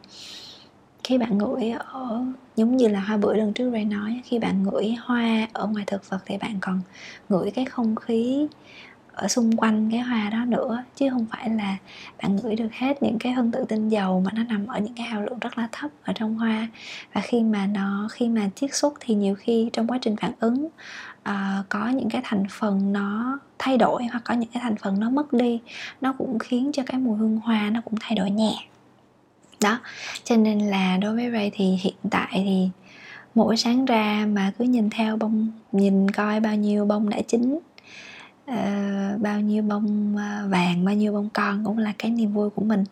khi 1.04 1.18
bạn 1.18 1.38
ngửi 1.38 1.70
ở, 1.70 2.24
giống 2.56 2.76
như 2.76 2.88
là 2.88 3.00
hoa 3.00 3.16
bưởi 3.16 3.38
lần 3.38 3.52
trước 3.52 3.70
Ray 3.70 3.84
nói 3.84 4.20
khi 4.24 4.38
bạn 4.38 4.62
ngửi 4.62 4.94
hoa 5.00 5.48
ở 5.52 5.66
ngoài 5.66 5.84
thực 5.86 6.10
vật 6.10 6.18
thì 6.26 6.38
bạn 6.38 6.58
còn 6.60 6.80
ngửi 7.28 7.50
cái 7.50 7.64
không 7.64 7.96
khí 7.96 8.46
ở 9.16 9.28
xung 9.28 9.56
quanh 9.56 9.90
cái 9.90 10.00
hoa 10.00 10.30
đó 10.30 10.44
nữa 10.44 10.84
chứ 10.96 11.10
không 11.10 11.26
phải 11.30 11.50
là 11.50 11.76
bạn 12.22 12.36
ngửi 12.36 12.56
được 12.56 12.72
hết 12.72 13.02
những 13.02 13.18
cái 13.18 13.32
phân 13.36 13.50
tử 13.50 13.64
tinh 13.68 13.88
dầu 13.88 14.22
mà 14.24 14.30
nó 14.34 14.42
nằm 14.42 14.66
ở 14.66 14.80
những 14.80 14.94
cái 14.94 15.06
hàm 15.06 15.22
lượng 15.22 15.38
rất 15.38 15.58
là 15.58 15.68
thấp 15.72 15.90
ở 16.04 16.12
trong 16.12 16.34
hoa. 16.34 16.68
Và 17.12 17.20
khi 17.20 17.42
mà 17.42 17.66
nó 17.66 18.08
khi 18.12 18.28
mà 18.28 18.50
chiết 18.54 18.74
xuất 18.74 18.94
thì 19.00 19.14
nhiều 19.14 19.34
khi 19.34 19.70
trong 19.72 19.86
quá 19.86 19.98
trình 20.02 20.16
phản 20.16 20.32
ứng 20.40 20.64
uh, 21.28 21.68
có 21.68 21.88
những 21.88 22.10
cái 22.10 22.20
thành 22.24 22.44
phần 22.50 22.92
nó 22.92 23.38
thay 23.58 23.78
đổi 23.78 24.04
hoặc 24.04 24.22
có 24.24 24.34
những 24.34 24.50
cái 24.52 24.62
thành 24.62 24.76
phần 24.76 25.00
nó 25.00 25.10
mất 25.10 25.32
đi 25.32 25.60
nó 26.00 26.12
cũng 26.18 26.38
khiến 26.38 26.70
cho 26.72 26.82
cái 26.86 27.00
mùi 27.00 27.18
hương 27.18 27.40
hoa 27.44 27.70
nó 27.70 27.80
cũng 27.84 27.94
thay 28.00 28.16
đổi 28.16 28.30
nhẹ. 28.30 28.54
Đó 29.60 29.78
cho 30.24 30.36
nên 30.36 30.58
là 30.58 30.96
đối 30.96 31.14
với 31.14 31.30
Ray 31.30 31.50
thì 31.54 31.78
hiện 31.82 31.94
tại 32.10 32.30
thì 32.32 32.68
mỗi 33.34 33.56
sáng 33.56 33.84
ra 33.84 34.26
mà 34.32 34.52
cứ 34.58 34.64
nhìn 34.64 34.90
theo 34.90 35.16
bông 35.16 35.48
nhìn 35.72 36.10
coi 36.10 36.40
bao 36.40 36.56
nhiêu 36.56 36.84
bông 36.84 37.10
đã 37.10 37.20
chín 37.28 37.58
uh, 38.50 39.20
bao 39.20 39.40
nhiêu 39.40 39.62
bông 39.62 40.16
ờ, 40.16 40.48
vàng 40.48 40.84
bao 40.84 40.94
nhiêu 40.94 41.12
bông 41.12 41.28
con 41.32 41.64
cũng 41.64 41.78
là 41.78 41.92
cái 41.98 42.10
niềm 42.10 42.32
vui 42.32 42.50
của 42.50 42.64
mình. 42.64 42.84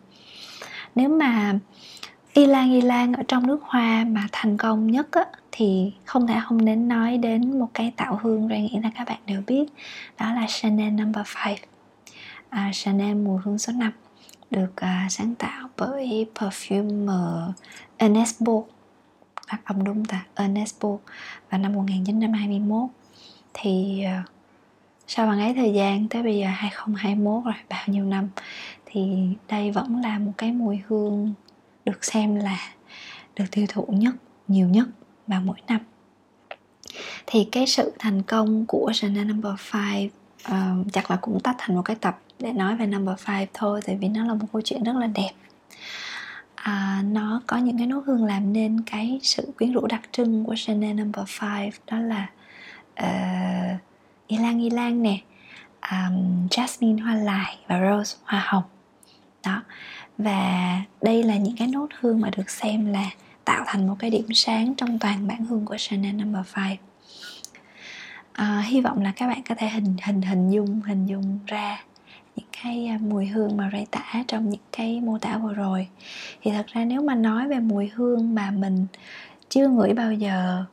Nếu 0.94 1.08
mà 1.08 1.58
y 2.32 2.46
lan 2.46 2.72
y 2.72 2.80
lan 2.80 3.12
ở 3.12 3.22
trong 3.28 3.46
nước 3.46 3.60
hoa 3.62 4.04
mà 4.08 4.26
thành 4.32 4.56
công 4.56 4.90
nhất 4.90 5.08
á, 5.10 5.24
thì 5.52 5.92
không 6.04 6.26
thể 6.26 6.40
không 6.44 6.64
đến 6.64 6.88
nói 6.88 7.18
đến 7.18 7.58
một 7.58 7.68
cái 7.74 7.92
tạo 7.96 8.20
hương 8.22 8.48
ra 8.48 8.58
nghĩ 8.58 8.80
là 8.82 8.90
các 8.94 9.08
bạn 9.08 9.18
đều 9.26 9.42
biết 9.46 9.64
đó 10.18 10.34
là 10.34 10.46
Chanel 10.48 10.90
Number 10.90 11.26
no. 11.36 11.50
5 11.50 11.58
à, 12.50 12.70
Chanel 12.72 13.14
mùi 13.14 13.40
hương 13.44 13.58
số 13.58 13.72
5 13.72 13.92
được 14.50 14.76
à, 14.76 15.06
sáng 15.10 15.34
tạo 15.34 15.68
bởi 15.76 16.26
perfumer 16.34 17.52
Ernest 17.96 18.40
Bo 18.40 18.62
phát 19.48 19.58
âm 19.64 19.84
đúng 19.84 20.04
ta 20.04 20.24
Ernest 20.34 20.82
Bo 20.82 20.96
vào 21.50 21.60
năm 21.60 21.72
1921 21.72 22.90
thì 23.54 24.04
uh, 24.20 24.33
sau 25.06 25.26
bằng 25.26 25.40
ấy 25.40 25.54
thời 25.54 25.72
gian 25.72 26.08
tới 26.08 26.22
bây 26.22 26.38
giờ 26.38 26.46
2021 26.46 27.44
rồi 27.44 27.54
bao 27.68 27.82
nhiêu 27.86 28.04
năm 28.04 28.28
thì 28.86 29.28
đây 29.48 29.70
vẫn 29.70 29.96
là 29.96 30.18
một 30.18 30.32
cái 30.38 30.52
mùi 30.52 30.80
hương 30.86 31.34
được 31.84 32.04
xem 32.04 32.34
là 32.36 32.58
được 33.36 33.44
tiêu 33.50 33.66
thụ 33.68 33.86
nhất 33.88 34.14
nhiều 34.48 34.68
nhất 34.68 34.88
vào 35.26 35.40
mỗi 35.40 35.56
năm. 35.68 35.80
Thì 37.26 37.48
cái 37.52 37.66
sự 37.66 37.92
thành 37.98 38.22
công 38.22 38.66
của 38.66 38.92
Chanel 38.94 39.24
Number 39.24 39.52
5 39.72 40.04
uh, 40.04 40.10
ờ, 40.44 40.74
chắc 40.92 41.10
là 41.10 41.16
cũng 41.16 41.40
tách 41.40 41.56
thành 41.58 41.76
một 41.76 41.82
cái 41.82 41.96
tập 41.96 42.18
để 42.38 42.52
nói 42.52 42.76
về 42.76 42.86
Number 42.86 43.28
5 43.28 43.46
thôi 43.54 43.80
tại 43.86 43.96
vì 44.00 44.08
nó 44.08 44.24
là 44.24 44.34
một 44.34 44.46
câu 44.52 44.62
chuyện 44.62 44.82
rất 44.82 44.96
là 44.96 45.06
đẹp. 45.06 45.30
À, 46.54 47.02
nó 47.04 47.42
có 47.46 47.56
những 47.56 47.78
cái 47.78 47.86
nốt 47.86 48.02
hương 48.06 48.24
làm 48.24 48.52
nên 48.52 48.80
cái 48.86 49.18
sự 49.22 49.52
quyến 49.58 49.72
rũ 49.72 49.86
đặc 49.86 50.00
trưng 50.12 50.44
của 50.44 50.54
Chanel 50.56 50.92
Number 50.92 51.28
5 51.40 51.70
đó 51.90 51.98
là 51.98 52.30
uh, 53.00 53.80
ylang 54.28 54.70
ylang 54.70 55.02
nè 55.02 55.18
um, 55.90 56.48
jasmine 56.48 57.02
hoa 57.02 57.14
lại 57.14 57.56
và 57.66 57.80
rose 57.80 58.16
hoa 58.24 58.44
hồng. 58.46 58.64
Đó 59.44 59.62
và 60.18 60.82
đây 61.02 61.22
là 61.22 61.36
những 61.36 61.56
cái 61.56 61.68
nốt 61.68 61.86
hương 62.00 62.20
mà 62.20 62.30
được 62.36 62.50
xem 62.50 62.86
là 62.86 63.10
tạo 63.44 63.64
thành 63.66 63.86
một 63.86 63.94
cái 63.98 64.10
điểm 64.10 64.26
sáng 64.34 64.74
trong 64.74 64.98
toàn 64.98 65.26
bản 65.26 65.44
hương 65.44 65.64
của 65.64 65.76
Chanel 65.78 66.12
Number 66.12 66.46
5 66.56 66.64
à, 66.64 66.76
ờ, 68.32 68.60
hy 68.60 68.80
vọng 68.80 69.02
là 69.02 69.12
các 69.16 69.26
bạn 69.26 69.42
có 69.48 69.54
thể 69.54 69.68
hình 69.68 69.96
hình 70.02 70.22
hình 70.22 70.50
dung 70.50 70.80
hình 70.80 71.06
dung 71.06 71.38
ra 71.46 71.84
những 72.36 72.46
cái 72.62 72.86
à, 72.86 72.98
mùi 73.00 73.26
hương 73.26 73.56
mà 73.56 73.70
Ray 73.72 73.86
tả 73.90 74.24
trong 74.28 74.50
những 74.50 74.60
cái 74.72 75.00
mô 75.00 75.18
tả 75.18 75.38
vừa 75.38 75.52
rồi. 75.52 75.88
Thì 76.42 76.50
thật 76.50 76.66
ra 76.66 76.84
nếu 76.84 77.02
mà 77.02 77.14
nói 77.14 77.48
về 77.48 77.60
mùi 77.60 77.90
hương 77.94 78.34
mà 78.34 78.50
mình 78.50 78.86
chưa 79.48 79.68
ngửi 79.68 79.92
bao 79.92 80.12
giờ 80.12 80.64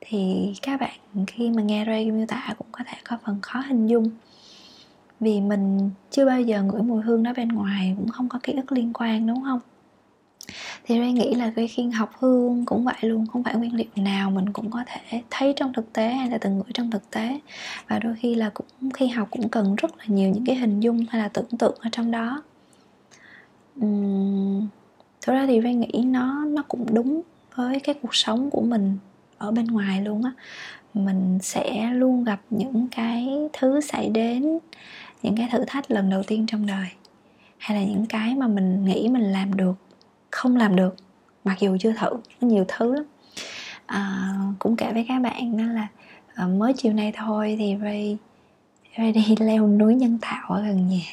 thì 0.00 0.52
các 0.62 0.80
bạn 0.80 1.26
khi 1.26 1.50
mà 1.50 1.62
nghe 1.62 1.84
Ray 1.84 2.10
miêu 2.10 2.26
tả 2.26 2.54
cũng 2.58 2.66
có 2.72 2.84
thể 2.86 2.96
có 3.04 3.18
phần 3.24 3.38
khó 3.42 3.60
hình 3.60 3.86
dung. 3.86 4.10
Vì 5.20 5.40
mình 5.40 5.90
chưa 6.10 6.26
bao 6.26 6.40
giờ 6.40 6.62
ngửi 6.62 6.82
mùi 6.82 7.02
hương 7.02 7.22
đó 7.22 7.32
bên 7.36 7.48
ngoài 7.48 7.94
cũng 7.98 8.08
không 8.08 8.28
có 8.28 8.38
ký 8.42 8.52
ức 8.52 8.72
liên 8.72 8.92
quan 8.94 9.26
đúng 9.26 9.42
không? 9.44 9.60
Thì 10.84 10.98
Ray 10.98 11.12
nghĩ 11.12 11.34
là 11.34 11.52
khi 11.70 11.88
học 11.88 12.10
hương 12.18 12.64
cũng 12.64 12.84
vậy 12.84 12.96
luôn 13.00 13.26
không 13.26 13.42
phải 13.42 13.54
nguyên 13.54 13.74
liệu 13.74 13.86
nào 13.96 14.30
mình 14.30 14.52
cũng 14.52 14.70
có 14.70 14.84
thể 14.86 15.22
thấy 15.30 15.52
trong 15.56 15.72
thực 15.72 15.92
tế 15.92 16.08
hay 16.08 16.30
là 16.30 16.38
từng 16.38 16.54
ngửi 16.54 16.72
trong 16.74 16.90
thực 16.90 17.10
tế. 17.10 17.40
Và 17.88 17.98
đôi 17.98 18.14
khi 18.20 18.34
là 18.34 18.50
cũng 18.54 18.90
khi 18.94 19.06
học 19.08 19.28
cũng 19.30 19.48
cần 19.48 19.74
rất 19.74 19.98
là 19.98 20.04
nhiều 20.06 20.30
những 20.30 20.44
cái 20.44 20.56
hình 20.56 20.80
dung 20.80 21.06
hay 21.10 21.22
là 21.22 21.28
tưởng 21.28 21.58
tượng 21.58 21.74
ở 21.80 21.88
trong 21.92 22.10
đó. 22.10 22.42
Uhm, 23.84 24.66
thực 25.22 25.32
ra 25.32 25.46
thì 25.46 25.60
Ray 25.60 25.74
nghĩ 25.74 26.04
nó 26.04 26.44
nó 26.44 26.62
cũng 26.68 26.94
đúng 26.94 27.22
với 27.54 27.80
cái 27.80 27.94
cuộc 28.02 28.14
sống 28.14 28.50
của 28.50 28.62
mình 28.62 28.98
ở 29.38 29.50
bên 29.50 29.66
ngoài 29.66 30.02
luôn 30.02 30.24
á. 30.24 30.32
Mình 30.94 31.38
sẽ 31.42 31.90
luôn 31.92 32.24
gặp 32.24 32.40
những 32.50 32.88
cái 32.90 33.28
thứ 33.52 33.80
xảy 33.80 34.08
đến 34.08 34.58
những 35.22 35.36
cái 35.36 35.48
thử 35.52 35.64
thách 35.66 35.90
lần 35.90 36.10
đầu 36.10 36.22
tiên 36.22 36.46
trong 36.46 36.66
đời 36.66 36.88
hay 37.58 37.78
là 37.78 37.84
những 37.84 38.06
cái 38.06 38.34
mà 38.34 38.46
mình 38.46 38.84
nghĩ 38.84 39.08
mình 39.08 39.22
làm 39.22 39.56
được 39.56 39.74
không 40.30 40.56
làm 40.56 40.76
được 40.76 40.96
mặc 41.44 41.60
dù 41.60 41.76
chưa 41.80 41.92
thử 41.92 42.10
có 42.10 42.46
nhiều 42.46 42.64
thứ 42.68 42.94
lắm. 42.94 43.04
À, 43.86 44.32
cũng 44.58 44.76
kể 44.76 44.92
với 44.92 45.04
các 45.08 45.22
bạn 45.22 45.56
đó 45.56 45.64
là 45.64 45.86
à, 46.34 46.46
mới 46.46 46.72
chiều 46.72 46.92
nay 46.92 47.12
thôi 47.16 47.56
thì 47.58 47.76
Ray 47.82 48.18
Ray 48.98 49.12
đi 49.12 49.36
leo 49.40 49.66
núi 49.66 49.94
nhân 49.94 50.18
tạo 50.20 50.48
ở 50.48 50.62
gần 50.62 50.88
nhà. 50.88 51.04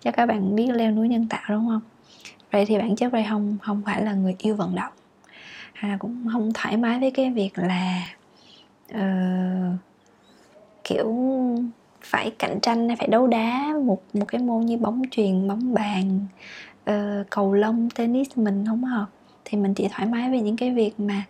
Cho 0.00 0.10
các 0.10 0.26
bạn 0.26 0.56
biết 0.56 0.70
leo 0.74 0.90
núi 0.90 1.08
nhân 1.08 1.26
tạo 1.28 1.42
đúng 1.48 1.68
không? 1.68 1.80
Vậy 2.50 2.66
thì 2.66 2.78
bản 2.78 2.96
chất 2.96 3.12
Ray 3.12 3.26
không 3.30 3.56
không 3.62 3.82
phải 3.84 4.02
là 4.02 4.12
người 4.12 4.36
yêu 4.38 4.54
vận 4.54 4.74
động 4.74 4.92
hay 5.80 5.90
là 5.90 5.96
cũng 5.96 6.26
không 6.32 6.50
thoải 6.54 6.76
mái 6.76 7.00
với 7.00 7.10
cái 7.10 7.30
việc 7.30 7.50
là 7.56 8.06
uh, 8.94 9.78
kiểu 10.84 11.14
phải 12.00 12.30
cạnh 12.38 12.58
tranh 12.62 12.88
hay 12.88 12.96
phải 12.96 13.08
đấu 13.08 13.26
đá 13.26 13.74
một 13.84 14.02
một 14.12 14.24
cái 14.28 14.40
môn 14.40 14.66
như 14.66 14.76
bóng 14.76 15.02
truyền 15.10 15.48
bóng 15.48 15.74
bàn 15.74 16.20
uh, 16.90 17.30
cầu 17.30 17.52
lông 17.52 17.90
tennis 17.90 18.28
mình 18.36 18.64
không 18.66 18.84
hợp. 18.84 19.06
Thì 19.44 19.58
mình 19.58 19.74
chỉ 19.74 19.88
thoải 19.90 20.08
mái 20.08 20.30
về 20.30 20.40
những 20.40 20.56
cái 20.56 20.70
việc 20.70 21.00
mà 21.00 21.24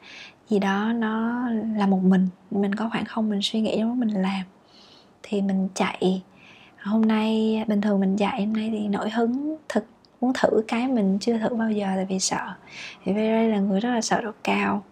gì 0.49 0.59
đó 0.59 0.93
nó 0.93 1.45
là 1.77 1.87
một 1.87 2.01
mình. 2.03 2.29
Mình 2.51 2.75
có 2.75 2.89
khoảng 2.93 3.05
không 3.05 3.31
mình 3.31 3.41
suy 3.43 3.61
nghĩ 3.61 3.81
đó 3.81 3.87
mình 3.87 4.23
làm. 4.23 4.43
Thì 5.23 5.43
mình 5.43 5.69
chạy. 5.75 6.23
Hôm 6.83 7.03
nay 7.03 7.59
bình 7.69 7.81
thường 7.81 8.01
mình 8.01 8.17
chạy 8.17 8.47
hôm 8.47 8.53
nay 8.53 8.71
thì 8.73 8.89
nổi 8.89 9.11
hứng 9.11 9.57
thực 9.69 9.85
muốn 10.21 10.33
thử 10.35 10.63
cái 10.69 10.89
mình 10.89 11.19
chưa 11.21 11.39
thử 11.39 11.49
bao 11.49 11.71
giờ 11.71 11.87
tại 11.97 12.07
vì 12.09 12.19
sợ. 12.19 12.55
Thì 13.05 13.13
Ray 13.15 13.49
là 13.49 13.59
người 13.59 13.81
rất 13.81 13.91
là 13.91 14.01
sợ 14.01 14.21
độ 14.21 14.31
cao 14.45 14.83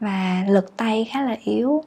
và 0.00 0.44
lực 0.48 0.76
tay 0.76 1.08
khá 1.12 1.22
là 1.22 1.36
yếu. 1.44 1.84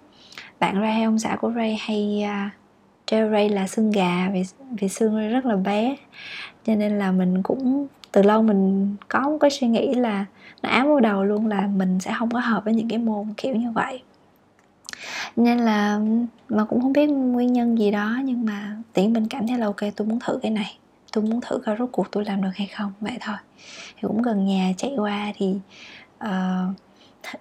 Bạn 0.60 0.82
Ray 0.82 1.04
ông 1.04 1.20
xã 1.20 1.36
của 1.36 1.52
Ray 1.56 1.78
hay 1.80 2.24
à, 2.24 2.52
uh, 2.56 2.62
treo 3.06 3.32
Ray 3.32 3.50
là 3.50 3.68
xương 3.68 3.92
gà 3.92 4.30
vì 4.34 4.44
vì 4.72 4.90
xương 4.90 5.16
Ray 5.16 5.30
rất 5.30 5.46
là 5.46 5.56
bé. 5.56 5.96
Cho 6.66 6.76
nên 6.76 7.00
là 7.00 7.12
mình 7.12 7.44
cũng 7.44 7.88
từ 8.12 8.22
lâu 8.22 8.42
mình 8.42 8.96
có 9.08 9.20
một 9.20 9.38
cái 9.42 9.52
suy 9.52 9.68
nghĩ 9.68 9.94
là 9.94 10.26
nó 10.64 10.70
ám 10.70 10.88
vào 10.88 11.00
đầu 11.00 11.24
luôn 11.24 11.48
là 11.48 11.68
mình 11.76 12.00
sẽ 12.00 12.14
không 12.20 12.32
có 12.32 12.40
hợp 12.40 12.66
với 12.66 12.74
những 12.74 12.90
cái 12.90 13.00
môn 13.00 13.34
kiểu 13.38 13.56
như 13.56 13.72
vậy. 13.72 14.02
Nên 15.36 15.58
là 15.58 16.00
mà 16.50 16.66
cũng 16.66 16.82
không 16.82 16.94
biết 16.94 17.08
nguyên 17.08 17.54
nhân 17.54 17.80
gì 17.80 17.92
đó 17.92 18.20
nhưng 18.24 18.46
mà 18.46 18.76
tiện 18.94 19.14
mình 19.14 19.28
cảm 19.28 19.48
thấy 19.48 19.58
là 19.58 19.66
ok 19.66 19.82
tôi 19.96 20.08
muốn 20.08 20.20
thử 20.20 20.40
cái 20.42 20.52
này 20.52 20.78
tôi 21.16 21.24
muốn 21.24 21.42
thử 21.42 21.58
coi 21.58 21.76
rốt 21.80 21.90
cuộc 21.92 22.12
tôi 22.12 22.26
làm 22.26 22.42
được 22.42 22.50
hay 22.56 22.68
không 22.68 22.94
vậy 23.02 23.18
thôi. 23.22 23.36
Thì 23.96 24.02
cũng 24.02 24.22
gần 24.22 24.46
nhà 24.46 24.72
chạy 24.78 24.94
qua 24.98 25.34
thì 25.38 25.56
uh, 26.26 26.76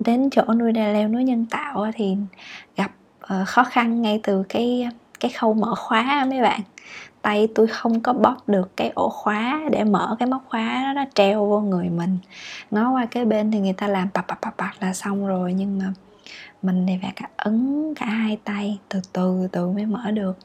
đến 0.00 0.30
chỗ 0.30 0.42
nuôi 0.56 0.72
đà 0.72 0.92
leo 0.92 1.08
núi 1.08 1.24
nhân 1.24 1.46
tạo 1.46 1.86
thì 1.94 2.16
gặp 2.76 2.92
uh, 3.24 3.48
khó 3.48 3.64
khăn 3.64 4.02
ngay 4.02 4.20
từ 4.22 4.42
cái 4.48 4.88
cái 5.20 5.30
khâu 5.30 5.54
mở 5.54 5.74
khóa 5.74 6.26
mấy 6.30 6.42
bạn. 6.42 6.60
Tay 7.22 7.48
tôi 7.54 7.66
không 7.66 8.00
có 8.00 8.12
bóp 8.12 8.48
được 8.48 8.76
cái 8.76 8.92
ổ 8.94 9.08
khóa 9.08 9.60
để 9.72 9.84
mở 9.84 10.16
cái 10.18 10.28
móc 10.28 10.44
khóa 10.48 10.82
đó 10.82 10.92
nó 10.92 11.04
treo 11.14 11.46
vô 11.46 11.60
người 11.60 11.88
mình. 11.88 12.18
Ngó 12.70 12.90
qua 12.90 13.06
cái 13.06 13.24
bên 13.24 13.50
thì 13.50 13.60
người 13.60 13.72
ta 13.72 13.88
làm 13.88 14.08
bập 14.14 14.26
bập 14.26 14.38
bập 14.40 14.56
bập 14.56 14.70
là 14.80 14.94
xong 14.94 15.26
rồi 15.26 15.52
nhưng 15.52 15.78
mà 15.78 15.92
mình 16.62 16.86
thì 16.88 16.94
phải 17.02 17.12
cả 17.16 17.28
ấn 17.36 17.94
cả 17.96 18.06
hai 18.06 18.38
tay 18.44 18.78
từ 18.88 19.00
từ 19.12 19.48
từ 19.52 19.70
mới 19.70 19.86
mở 19.86 20.10
được 20.10 20.38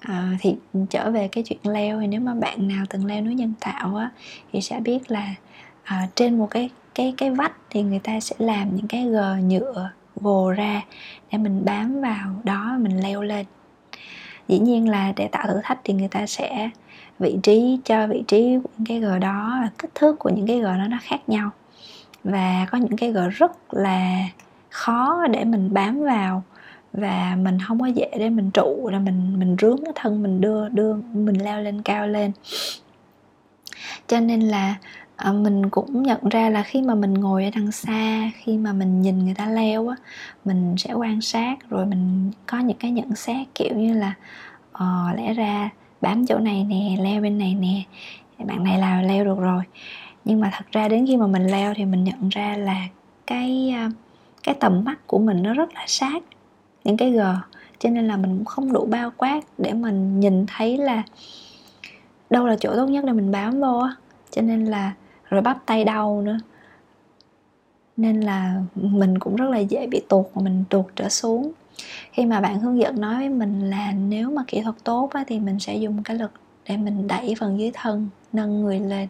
à, 0.00 0.36
thì 0.40 0.56
trở 0.90 1.10
về 1.10 1.28
cái 1.28 1.44
chuyện 1.46 1.58
leo 1.64 2.00
thì 2.00 2.06
nếu 2.06 2.20
mà 2.20 2.34
bạn 2.34 2.68
nào 2.68 2.84
từng 2.90 3.06
leo 3.06 3.22
núi 3.22 3.34
nhân 3.34 3.52
tạo 3.60 3.96
á 3.96 4.10
thì 4.52 4.60
sẽ 4.60 4.80
biết 4.80 5.10
là 5.10 5.34
à, 5.84 6.08
trên 6.14 6.38
một 6.38 6.48
cái 6.50 6.70
cái 6.94 7.14
cái 7.16 7.30
vách 7.30 7.52
thì 7.70 7.82
người 7.82 7.98
ta 7.98 8.20
sẽ 8.20 8.36
làm 8.38 8.76
những 8.76 8.88
cái 8.88 9.04
gờ 9.04 9.36
nhựa 9.36 9.90
vồ 10.14 10.50
ra 10.50 10.82
để 11.32 11.38
mình 11.38 11.64
bám 11.64 12.00
vào 12.00 12.34
đó 12.44 12.76
mình 12.80 13.00
leo 13.00 13.22
lên. 13.22 13.46
Dĩ 14.48 14.58
nhiên 14.58 14.88
là 14.88 15.12
để 15.16 15.28
tạo 15.28 15.46
thử 15.46 15.60
thách 15.62 15.78
thì 15.84 15.94
người 15.94 16.08
ta 16.08 16.26
sẽ 16.26 16.70
vị 17.18 17.36
trí 17.42 17.78
cho 17.84 18.06
vị 18.06 18.24
trí 18.28 18.58
của 18.62 18.70
những 18.78 18.86
cái 18.86 19.00
gờ 19.00 19.18
đó 19.18 19.58
và 19.62 19.70
kích 19.78 19.94
thước 19.94 20.18
của 20.18 20.28
những 20.28 20.46
cái 20.46 20.60
gờ 20.60 20.76
đó 20.76 20.84
nó 20.88 20.98
khác 21.02 21.28
nhau. 21.28 21.50
Và 22.24 22.66
có 22.70 22.78
những 22.78 22.96
cái 22.96 23.12
gờ 23.12 23.28
rất 23.28 23.74
là 23.74 24.24
khó 24.70 25.26
để 25.30 25.44
mình 25.44 25.74
bám 25.74 26.02
vào 26.02 26.42
và 26.92 27.36
mình 27.42 27.58
không 27.68 27.80
có 27.80 27.86
dễ 27.86 28.10
để 28.18 28.30
mình 28.30 28.50
trụ 28.50 28.88
là 28.92 28.98
mình 28.98 29.38
mình 29.38 29.56
rướn 29.60 29.76
cái 29.84 29.92
thân 29.94 30.22
mình 30.22 30.40
đưa 30.40 30.68
đưa 30.68 30.94
mình 31.12 31.44
leo 31.44 31.60
lên 31.60 31.82
cao 31.82 32.08
lên. 32.08 32.32
Cho 34.06 34.20
nên 34.20 34.40
là 34.40 34.74
à, 35.16 35.32
mình 35.32 35.70
cũng 35.70 36.02
nhận 36.02 36.28
ra 36.30 36.50
là 36.50 36.62
khi 36.62 36.82
mà 36.82 36.94
mình 36.94 37.14
ngồi 37.14 37.44
ở 37.44 37.50
đằng 37.54 37.72
xa 37.72 38.30
khi 38.34 38.58
mà 38.58 38.72
mình 38.72 39.02
nhìn 39.02 39.24
người 39.24 39.34
ta 39.34 39.46
leo 39.46 39.88
á 39.88 39.96
mình 40.44 40.74
sẽ 40.78 40.92
quan 40.92 41.20
sát 41.20 41.70
rồi 41.70 41.86
mình 41.86 42.30
có 42.46 42.58
những 42.58 42.76
cái 42.76 42.90
nhận 42.90 43.14
xét 43.14 43.46
kiểu 43.54 43.76
như 43.76 43.94
là 43.94 44.14
ờ, 44.72 45.12
lẽ 45.16 45.34
ra 45.34 45.70
bám 46.00 46.26
chỗ 46.26 46.38
này 46.38 46.64
nè 46.64 46.96
leo 47.00 47.22
bên 47.22 47.38
này 47.38 47.54
nè 47.54 47.82
bạn 48.44 48.64
này 48.64 48.78
là 48.78 49.02
leo 49.02 49.24
được 49.24 49.38
rồi. 49.38 49.62
Nhưng 50.24 50.40
mà 50.40 50.50
thật 50.52 50.64
ra 50.72 50.88
đến 50.88 51.06
khi 51.06 51.16
mà 51.16 51.26
mình 51.26 51.46
leo 51.46 51.74
thì 51.74 51.84
mình 51.84 52.04
nhận 52.04 52.28
ra 52.28 52.56
là 52.56 52.86
cái 53.26 53.70
à, 53.74 53.90
cái 54.42 54.54
tầm 54.60 54.84
mắt 54.84 55.06
của 55.06 55.18
mình 55.18 55.42
nó 55.42 55.54
rất 55.54 55.74
là 55.74 55.84
sát 55.86 56.22
những 56.84 56.96
cái 56.96 57.10
gờ 57.10 57.36
cho 57.78 57.90
nên 57.90 58.08
là 58.08 58.16
mình 58.16 58.36
cũng 58.38 58.44
không 58.44 58.72
đủ 58.72 58.86
bao 58.90 59.10
quát 59.16 59.40
để 59.58 59.72
mình 59.72 60.20
nhìn 60.20 60.46
thấy 60.46 60.78
là 60.78 61.02
đâu 62.30 62.46
là 62.46 62.56
chỗ 62.60 62.76
tốt 62.76 62.86
nhất 62.86 63.04
để 63.04 63.12
mình 63.12 63.30
bám 63.30 63.60
vô 63.60 63.78
á. 63.78 63.96
Cho 64.30 64.42
nên 64.42 64.64
là 64.64 64.92
rồi 65.24 65.40
bắp 65.40 65.66
tay 65.66 65.84
đau 65.84 66.22
nữa. 66.22 66.38
Nên 67.96 68.20
là 68.20 68.62
mình 68.74 69.18
cũng 69.18 69.36
rất 69.36 69.50
là 69.50 69.58
dễ 69.58 69.86
bị 69.86 70.02
tuột 70.08 70.26
mà 70.34 70.42
mình 70.42 70.64
tuột 70.70 70.86
trở 70.96 71.08
xuống. 71.08 71.52
Khi 72.12 72.24
mà 72.26 72.40
bạn 72.40 72.60
hướng 72.60 72.78
dẫn 72.78 73.00
nói 73.00 73.16
với 73.16 73.28
mình 73.28 73.70
là 73.70 73.92
nếu 73.92 74.30
mà 74.30 74.42
kỹ 74.46 74.60
thuật 74.62 74.76
tốt 74.84 75.10
á, 75.12 75.24
thì 75.26 75.40
mình 75.40 75.58
sẽ 75.58 75.76
dùng 75.76 76.02
cái 76.02 76.16
lực 76.16 76.30
để 76.68 76.76
mình 76.76 77.06
đẩy 77.06 77.34
phần 77.38 77.58
dưới 77.58 77.70
thân 77.74 78.08
nâng 78.32 78.60
người 78.60 78.80
lên. 78.80 79.08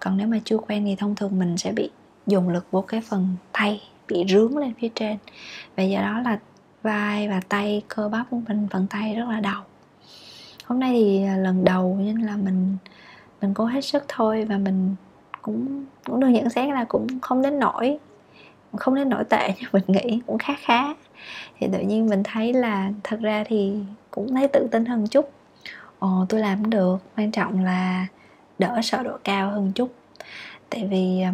Còn 0.00 0.16
nếu 0.16 0.28
mà 0.28 0.40
chưa 0.44 0.58
quen 0.58 0.84
thì 0.84 0.96
thông 0.96 1.14
thường 1.14 1.38
mình 1.38 1.56
sẽ 1.56 1.72
bị 1.72 1.90
dùng 2.26 2.48
lực 2.48 2.66
vô 2.70 2.80
cái 2.80 3.00
phần 3.00 3.28
tay 3.52 3.82
bị 4.08 4.24
rướng 4.28 4.56
lên 4.56 4.72
phía 4.80 4.88
trên. 4.94 5.16
Và 5.76 5.82
do 5.82 6.00
đó 6.00 6.20
là 6.20 6.38
vai 6.86 7.28
và 7.28 7.40
tay, 7.48 7.82
cơ 7.88 8.08
bắp 8.08 8.26
của 8.30 8.38
mình 8.48 8.66
phần 8.70 8.86
tay 8.90 9.14
rất 9.14 9.28
là 9.28 9.40
đau. 9.40 9.64
Hôm 10.64 10.80
nay 10.80 10.92
thì 10.92 11.24
à, 11.24 11.36
lần 11.36 11.64
đầu 11.64 11.98
nên 12.00 12.18
là 12.18 12.36
mình 12.36 12.76
mình 13.40 13.54
cố 13.54 13.64
hết 13.64 13.80
sức 13.80 14.04
thôi 14.08 14.44
và 14.44 14.58
mình 14.58 14.94
cũng 15.42 15.84
cũng 16.04 16.20
được 16.20 16.28
nhận 16.28 16.50
xét 16.50 16.74
là 16.74 16.84
cũng 16.84 17.06
không 17.20 17.42
đến 17.42 17.58
nổi 17.58 17.98
không 18.76 18.94
đến 18.94 19.08
nổi 19.08 19.24
tệ 19.24 19.48
như 19.60 19.66
mình 19.72 19.84
nghĩ, 19.86 20.20
cũng 20.26 20.38
khá 20.38 20.54
khá. 20.58 20.94
Thì 21.58 21.68
tự 21.72 21.78
nhiên 21.78 22.06
mình 22.06 22.22
thấy 22.22 22.52
là 22.52 22.90
thật 23.04 23.20
ra 23.20 23.44
thì 23.46 23.72
cũng 24.10 24.34
thấy 24.34 24.48
tự 24.48 24.68
tin 24.70 24.84
hơn 24.84 25.06
chút. 25.06 25.30
Ồ, 25.98 26.26
tôi 26.28 26.40
làm 26.40 26.70
được, 26.70 26.96
quan 27.16 27.30
trọng 27.30 27.64
là 27.64 28.06
đỡ 28.58 28.80
sợ 28.82 29.02
độ 29.02 29.18
cao 29.24 29.50
hơn 29.50 29.72
chút. 29.74 29.94
Tại 30.70 30.88
vì 30.90 31.20
à, 31.20 31.32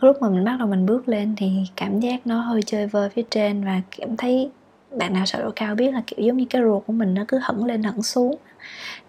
lúc 0.00 0.22
mà 0.22 0.28
mình 0.28 0.44
bắt 0.44 0.56
đầu 0.58 0.68
mình 0.68 0.86
bước 0.86 1.08
lên 1.08 1.34
thì 1.36 1.50
cảm 1.76 2.00
giác 2.00 2.26
nó 2.26 2.40
hơi 2.40 2.62
chơi 2.66 2.86
vơi 2.86 3.08
phía 3.08 3.22
trên 3.30 3.64
và 3.64 3.80
cảm 3.98 4.16
thấy 4.16 4.50
bạn 4.98 5.12
nào 5.12 5.26
sợ 5.26 5.42
độ 5.42 5.50
cao 5.56 5.74
biết 5.74 5.90
là 5.94 6.02
kiểu 6.06 6.26
giống 6.26 6.36
như 6.36 6.44
cái 6.50 6.62
ruột 6.62 6.82
của 6.86 6.92
mình 6.92 7.14
nó 7.14 7.24
cứ 7.28 7.38
hẳn 7.38 7.64
lên 7.64 7.82
hẳn 7.82 8.02
xuống. 8.02 8.36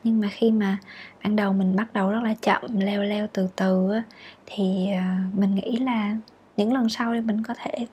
Nhưng 0.04 0.20
mà 0.22 0.28
khi 0.32 0.52
mà 0.52 0.78
ban 1.24 1.36
đầu 1.36 1.54
mình 1.54 1.76
bắt 1.76 1.94
đầu 1.94 2.10
rất 2.10 2.24
là 2.24 2.36
chậm 2.42 2.62
leo 2.80 3.04
leo 3.04 3.28
từ 3.34 3.48
từ 3.56 3.92
á, 3.94 4.04
thì 4.46 4.88
ờ, 4.92 5.04
mình 5.34 5.56
nghĩ 5.56 5.78
là 5.80 6.16
những 6.58 6.74
lần 6.74 6.90
sau 6.90 7.14
thì 7.14 7.22
mình 7.22 7.44
có 7.44 7.54
thể 7.58 7.88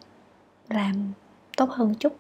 làm 0.69 1.13
tốt 1.57 1.71
hơn 1.71 1.95
chút. 1.95 2.17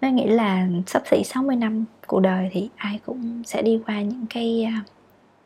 Nó 0.00 0.08
nghĩ 0.08 0.26
là 0.26 0.68
sắp 0.86 1.02
xỉ 1.10 1.24
60 1.24 1.56
năm 1.56 1.84
cuộc 2.06 2.20
đời 2.20 2.50
thì 2.52 2.68
ai 2.76 3.00
cũng 3.06 3.42
sẽ 3.44 3.62
đi 3.62 3.80
qua 3.86 4.02
những 4.02 4.26
cái 4.30 4.64
ờ, 4.64 4.92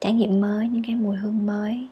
trải 0.01 0.13
nghiệm 0.13 0.41
mới 0.41 0.69
những 0.69 0.83
cái 0.87 0.95
mùi 0.95 1.17
hương 1.17 1.47
mới 1.47 1.89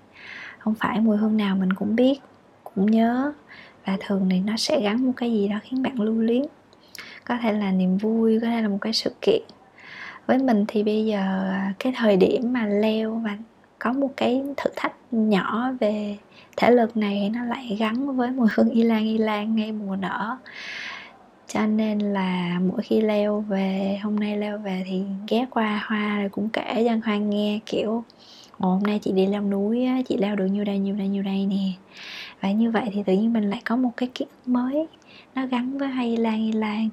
không 0.60 0.74
phải 0.74 1.00
mùi 1.00 1.16
hương 1.16 1.36
nào 1.36 1.56
mình 1.56 1.72
cũng 1.72 1.96
biết, 1.96 2.20
cũng 2.64 2.90
nhớ. 2.90 3.32
Và 3.86 3.96
thường 4.00 4.28
thì 4.30 4.40
nó 4.40 4.56
sẽ 4.56 4.80
gắn 4.80 5.06
một 5.06 5.12
cái 5.16 5.32
gì 5.32 5.48
đó 5.48 5.56
khiến 5.62 5.82
bạn 5.82 6.00
lưu 6.00 6.14
luyến. 6.14 6.42
Có 7.24 7.36
thể 7.42 7.52
là 7.52 7.72
niềm 7.72 7.96
vui, 7.96 8.40
có 8.40 8.46
thể 8.46 8.62
là 8.62 8.68
một 8.68 8.78
cái 8.80 8.92
sự 8.92 9.12
kiện. 9.22 9.42
Với 10.26 10.38
mình 10.38 10.64
thì 10.68 10.82
bây 10.82 11.06
giờ 11.06 11.20
à, 11.52 11.74
cái 11.78 11.92
thời 11.96 12.16
điểm 12.16 12.52
mà 12.52 12.66
leo 12.66 13.14
và 13.14 13.36
có 13.78 13.92
một 13.92 14.10
cái 14.16 14.42
thử 14.56 14.70
thách 14.76 14.92
nhỏ 15.10 15.72
về 15.80 16.16
thể 16.56 16.70
lực 16.70 16.96
này 16.96 17.30
nó 17.34 17.44
lại 17.44 17.76
gắn 17.78 18.16
với 18.16 18.30
mùi 18.30 18.48
hương 18.54 18.70
y 18.70 18.82
lan 18.82 19.04
y 19.04 19.18
lan 19.18 19.56
ngay 19.56 19.72
mùa 19.72 19.96
nở. 19.96 20.36
Cho 21.46 21.66
nên 21.66 21.98
là 21.98 22.60
mỗi 22.68 22.82
khi 22.82 23.00
leo 23.00 23.40
về, 23.40 23.98
hôm 24.02 24.20
nay 24.20 24.36
leo 24.36 24.58
về 24.58 24.82
thì 24.86 25.02
ghé 25.28 25.46
qua 25.50 25.84
hoa 25.86 26.18
rồi 26.20 26.28
cũng 26.28 26.48
kể 26.48 26.84
cho 26.88 26.96
hoan 27.04 27.30
nghe, 27.30 27.60
kiểu 27.66 28.04
hôm 28.68 28.82
nay 28.82 28.98
chị 29.02 29.12
đi 29.12 29.26
leo 29.26 29.42
núi 29.42 29.84
á, 29.84 29.98
chị 30.08 30.16
leo 30.16 30.36
được 30.36 30.46
nhiêu 30.46 30.64
đây 30.64 30.78
nhiêu 30.78 30.94
đây 30.96 31.08
nhiêu 31.08 31.22
đây 31.22 31.46
nè. 31.46 31.72
Và 32.40 32.52
như 32.52 32.70
vậy 32.70 32.90
thì 32.92 33.02
tự 33.02 33.12
nhiên 33.12 33.32
mình 33.32 33.50
lại 33.50 33.62
có 33.64 33.76
một 33.76 33.90
cái 33.96 34.08
ký 34.14 34.24
ức 34.24 34.48
mới. 34.48 34.86
Nó 35.34 35.46
gắn 35.46 35.78
với 35.78 35.88
hay 35.88 36.16
lan 36.16 36.38
hay 36.38 36.52
lan 36.52 36.88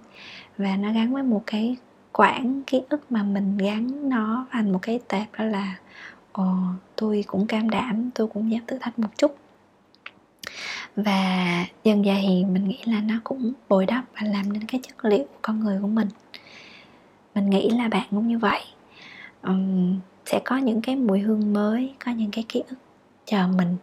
và 0.57 0.77
nó 0.77 0.93
gắn 0.93 1.13
với 1.13 1.23
một 1.23 1.43
cái 1.47 1.75
quãng 2.11 2.61
ký 2.67 2.81
ức 2.89 3.11
mà 3.11 3.23
mình 3.23 3.57
gắn 3.57 4.09
nó 4.09 4.47
thành 4.51 4.71
một 4.71 4.79
cái 4.81 4.99
tệp 5.07 5.27
đó 5.37 5.45
là 5.45 5.75
ồ 6.31 6.53
tôi 6.95 7.23
cũng 7.27 7.47
cam 7.47 7.69
đảm 7.69 8.09
tôi 8.15 8.27
cũng 8.27 8.51
dám 8.51 8.61
thử 8.67 8.77
thách 8.81 8.99
một 8.99 9.17
chút. 9.17 9.37
Và 10.95 11.65
dần 11.83 12.03
dà 12.03 12.15
thì 12.21 12.45
mình 12.45 12.67
nghĩ 12.67 12.79
là 12.85 13.01
nó 13.01 13.15
cũng 13.23 13.53
bồi 13.69 13.85
đắp 13.85 14.05
và 14.13 14.27
làm 14.27 14.53
nên 14.53 14.63
cái 14.63 14.81
chất 14.87 15.05
liệu 15.05 15.23
của 15.23 15.39
con 15.41 15.59
người 15.59 15.79
của 15.81 15.87
mình. 15.87 16.07
Mình 17.35 17.49
nghĩ 17.49 17.69
là 17.69 17.87
bạn 17.87 18.07
cũng 18.09 18.27
như 18.27 18.37
vậy. 18.37 18.61
Um, 19.43 19.99
sẽ 20.27 20.39
có 20.45 20.57
những 20.57 20.81
cái 20.81 20.95
mùi 20.95 21.19
hương 21.19 21.53
mới 21.53 21.93
có 22.05 22.11
những 22.11 22.31
cái 22.31 22.45
ký 22.49 22.63
ức 22.69 22.77
chờ 23.25 23.47
mình. 23.47 23.77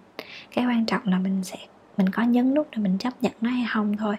Cái 0.55 0.67
quan 0.67 0.87
trọng 0.87 1.03
là 1.05 1.19
mình 1.19 1.45
sẽ 1.45 1.57
mình 1.97 2.09
có 2.09 2.23
nhấn 2.23 2.55
nút 2.55 2.69
để 2.71 2.79
mình 2.83 2.99
chấp 2.99 3.23
nhận 3.23 3.33
nó 3.41 3.51
hay 3.51 3.67
không 3.71 3.97
thôi. 3.97 4.17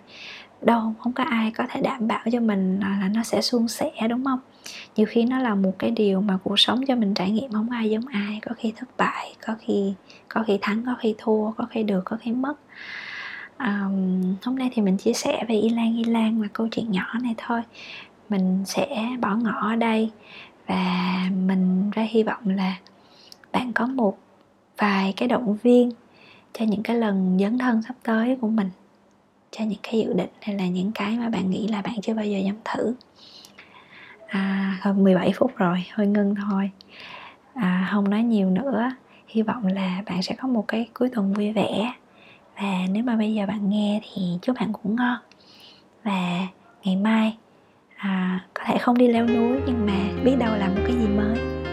Đâu 0.61 0.93
không 0.99 1.13
có 1.13 1.23
ai 1.23 1.51
có 1.51 1.63
thể 1.69 1.81
đảm 1.81 2.07
bảo 2.07 2.25
cho 2.31 2.39
mình 2.39 2.79
là 2.79 3.09
nó 3.13 3.23
sẽ 3.23 3.41
suôn 3.41 3.67
sẻ 3.67 3.91
đúng 4.09 4.25
không? 4.25 4.39
Nhiều 4.95 5.07
khi 5.09 5.25
nó 5.25 5.39
là 5.39 5.55
một 5.55 5.71
cái 5.79 5.91
điều 5.91 6.21
mà 6.21 6.37
cuộc 6.43 6.59
sống 6.59 6.85
cho 6.87 6.95
mình 6.95 7.13
trải 7.13 7.31
nghiệm 7.31 7.51
không 7.51 7.69
ai 7.69 7.89
giống 7.89 8.07
ai 8.07 8.39
có 8.45 8.51
khi 8.57 8.73
thất 8.75 8.97
bại 8.97 9.35
có 9.47 9.55
khi 9.59 9.93
có 10.29 10.43
khi 10.47 10.57
thắng 10.61 10.83
có 10.85 10.95
khi 10.99 11.15
thua 11.17 11.51
có 11.51 11.65
khi 11.69 11.83
được 11.83 12.01
có 12.05 12.17
khi 12.21 12.31
mất. 12.31 12.55
Um, 13.59 14.35
hôm 14.43 14.55
nay 14.55 14.69
thì 14.73 14.81
mình 14.81 14.97
chia 14.97 15.13
sẻ 15.13 15.45
về 15.49 15.55
y 15.55 15.69
lan 15.69 15.97
y 15.97 16.03
lan 16.03 16.41
và 16.41 16.47
câu 16.53 16.67
chuyện 16.71 16.91
nhỏ 16.91 17.05
này 17.23 17.35
thôi. 17.37 17.61
Mình 18.29 18.63
sẽ 18.65 19.09
bỏ 19.21 19.35
ngỏ 19.35 19.69
ở 19.69 19.75
đây 19.75 20.11
và 20.67 21.21
mình 21.45 21.91
ra 21.91 22.07
hy 22.09 22.23
vọng 22.23 22.49
là 22.49 22.75
bạn 23.51 23.73
có 23.73 23.85
một 23.85 24.17
vài 24.77 25.13
cái 25.17 25.27
động 25.27 25.57
viên 25.63 25.91
cho 26.53 26.65
những 26.65 26.83
cái 26.83 26.97
lần 26.97 27.37
dấn 27.39 27.57
thân 27.57 27.81
sắp 27.81 27.95
tới 28.03 28.37
của 28.41 28.47
mình 28.47 28.69
cho 29.51 29.65
những 29.65 29.79
cái 29.83 29.99
dự 29.99 30.13
định 30.13 30.29
hay 30.41 30.55
là 30.55 30.67
những 30.67 30.91
cái 30.91 31.17
mà 31.17 31.29
bạn 31.29 31.49
nghĩ 31.49 31.67
là 31.67 31.81
bạn 31.81 32.01
chưa 32.01 32.13
bao 32.13 32.25
giờ 32.25 32.37
dám 32.37 32.55
thử. 32.65 32.95
À, 34.27 34.77
hơn 34.81 35.03
17 35.03 35.33
phút 35.35 35.55
rồi 35.55 35.85
hơi 35.91 36.07
ngưng 36.07 36.35
thôi. 36.35 36.71
À, 37.53 37.89
không 37.91 38.09
nói 38.09 38.23
nhiều 38.23 38.49
nữa. 38.49 38.91
Hy 39.27 39.41
vọng 39.41 39.65
là 39.65 40.03
bạn 40.05 40.21
sẽ 40.21 40.35
có 40.35 40.47
một 40.47 40.65
cái 40.67 40.89
cuối 40.93 41.09
tuần 41.09 41.33
vui 41.33 41.53
vẻ. 41.53 41.93
Và 42.55 42.79
nếu 42.91 43.03
mà 43.03 43.15
bây 43.15 43.33
giờ 43.33 43.45
bạn 43.45 43.69
nghe 43.69 44.01
thì 44.03 44.21
chúc 44.41 44.55
bạn 44.59 44.73
cũng 44.73 44.95
ngon. 44.95 45.17
Và 46.03 46.47
ngày 46.83 46.95
mai 46.95 47.37
à, 47.95 48.39
có 48.53 48.63
thể 48.67 48.77
không 48.77 48.97
đi 48.97 49.07
leo 49.07 49.27
núi 49.27 49.57
nhưng 49.65 49.85
mà 49.85 50.23
biết 50.23 50.35
đâu 50.39 50.55
là 50.55 50.67
một 50.67 50.81
cái 50.87 50.95
gì 50.95 51.07
mới. 51.07 51.64